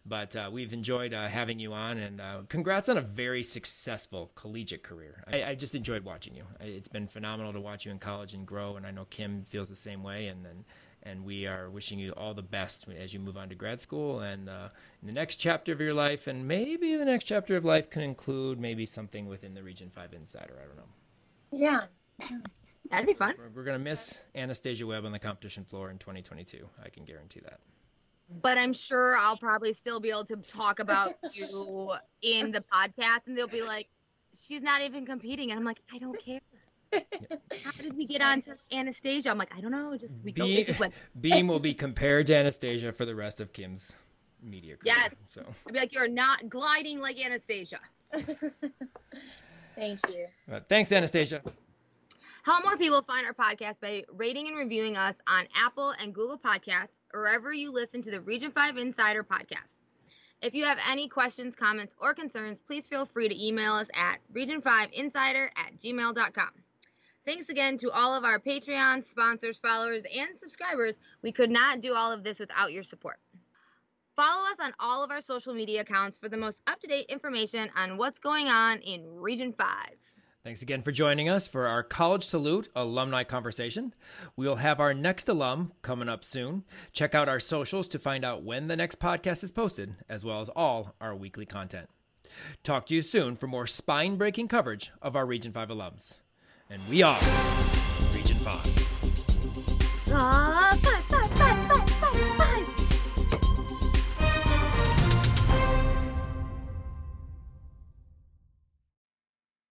[0.08, 4.30] But uh, we've enjoyed uh, having you on, and uh, congrats on a very successful
[4.34, 5.22] collegiate career.
[5.30, 6.44] I, I, just enjoyed watching you.
[6.60, 9.68] It's been phenomenal to watch you in college and grow, and I know Kim feels
[9.68, 10.28] the same way.
[10.28, 10.64] And and,
[11.02, 14.20] and we are wishing you all the best as you move on to grad school
[14.20, 14.68] and uh,
[15.00, 18.02] in the next chapter of your life, and maybe the next chapter of life can
[18.02, 20.58] include maybe something within the Region Five Insider.
[20.62, 20.88] I don't know.
[21.50, 21.80] Yeah.
[22.90, 23.34] That'd be fun.
[23.38, 26.66] We're, we're going to miss Anastasia Webb on the competition floor in 2022.
[26.82, 27.60] I can guarantee that
[28.28, 33.26] but I'm sure I'll probably still be able to talk about you in the podcast,
[33.26, 33.88] and they'll be like,
[34.34, 36.40] "She's not even competing," and I'm like, "I don't care."
[36.92, 39.30] How did we get on to Anastasia?
[39.30, 39.96] I'm like, I don't know.
[39.96, 40.62] Just we Beam, go.
[40.64, 40.94] just went.
[41.20, 43.94] Beam will be compared to Anastasia for the rest of Kim's
[44.42, 44.94] media career.
[44.96, 45.14] Yes.
[45.28, 47.80] So I'd be like, you're not gliding like Anastasia.
[49.74, 50.26] Thank you.
[50.50, 51.42] Uh, thanks, Anastasia.
[52.44, 56.38] Help more people find our podcast by rating and reviewing us on Apple and Google
[56.38, 59.76] Podcasts, or wherever you listen to the Region 5 Insider podcast.
[60.40, 64.18] If you have any questions, comments, or concerns, please feel free to email us at
[64.32, 66.50] region5insider at gmail.com.
[67.24, 70.98] Thanks again to all of our Patreon sponsors, followers, and subscribers.
[71.22, 73.18] We could not do all of this without your support.
[74.14, 77.06] Follow us on all of our social media accounts for the most up to date
[77.08, 79.66] information on what's going on in Region 5.
[80.44, 83.92] Thanks again for joining us for our College Salute alumni conversation.
[84.36, 86.64] We'll have our next alum coming up soon.
[86.92, 90.40] Check out our socials to find out when the next podcast is posted, as well
[90.40, 91.88] as all our weekly content.
[92.62, 96.18] Talk to you soon for more spine breaking coverage of our Region 5 alums.
[96.70, 97.18] And we are
[98.14, 100.04] Region 5.
[100.06, 100.97] Top.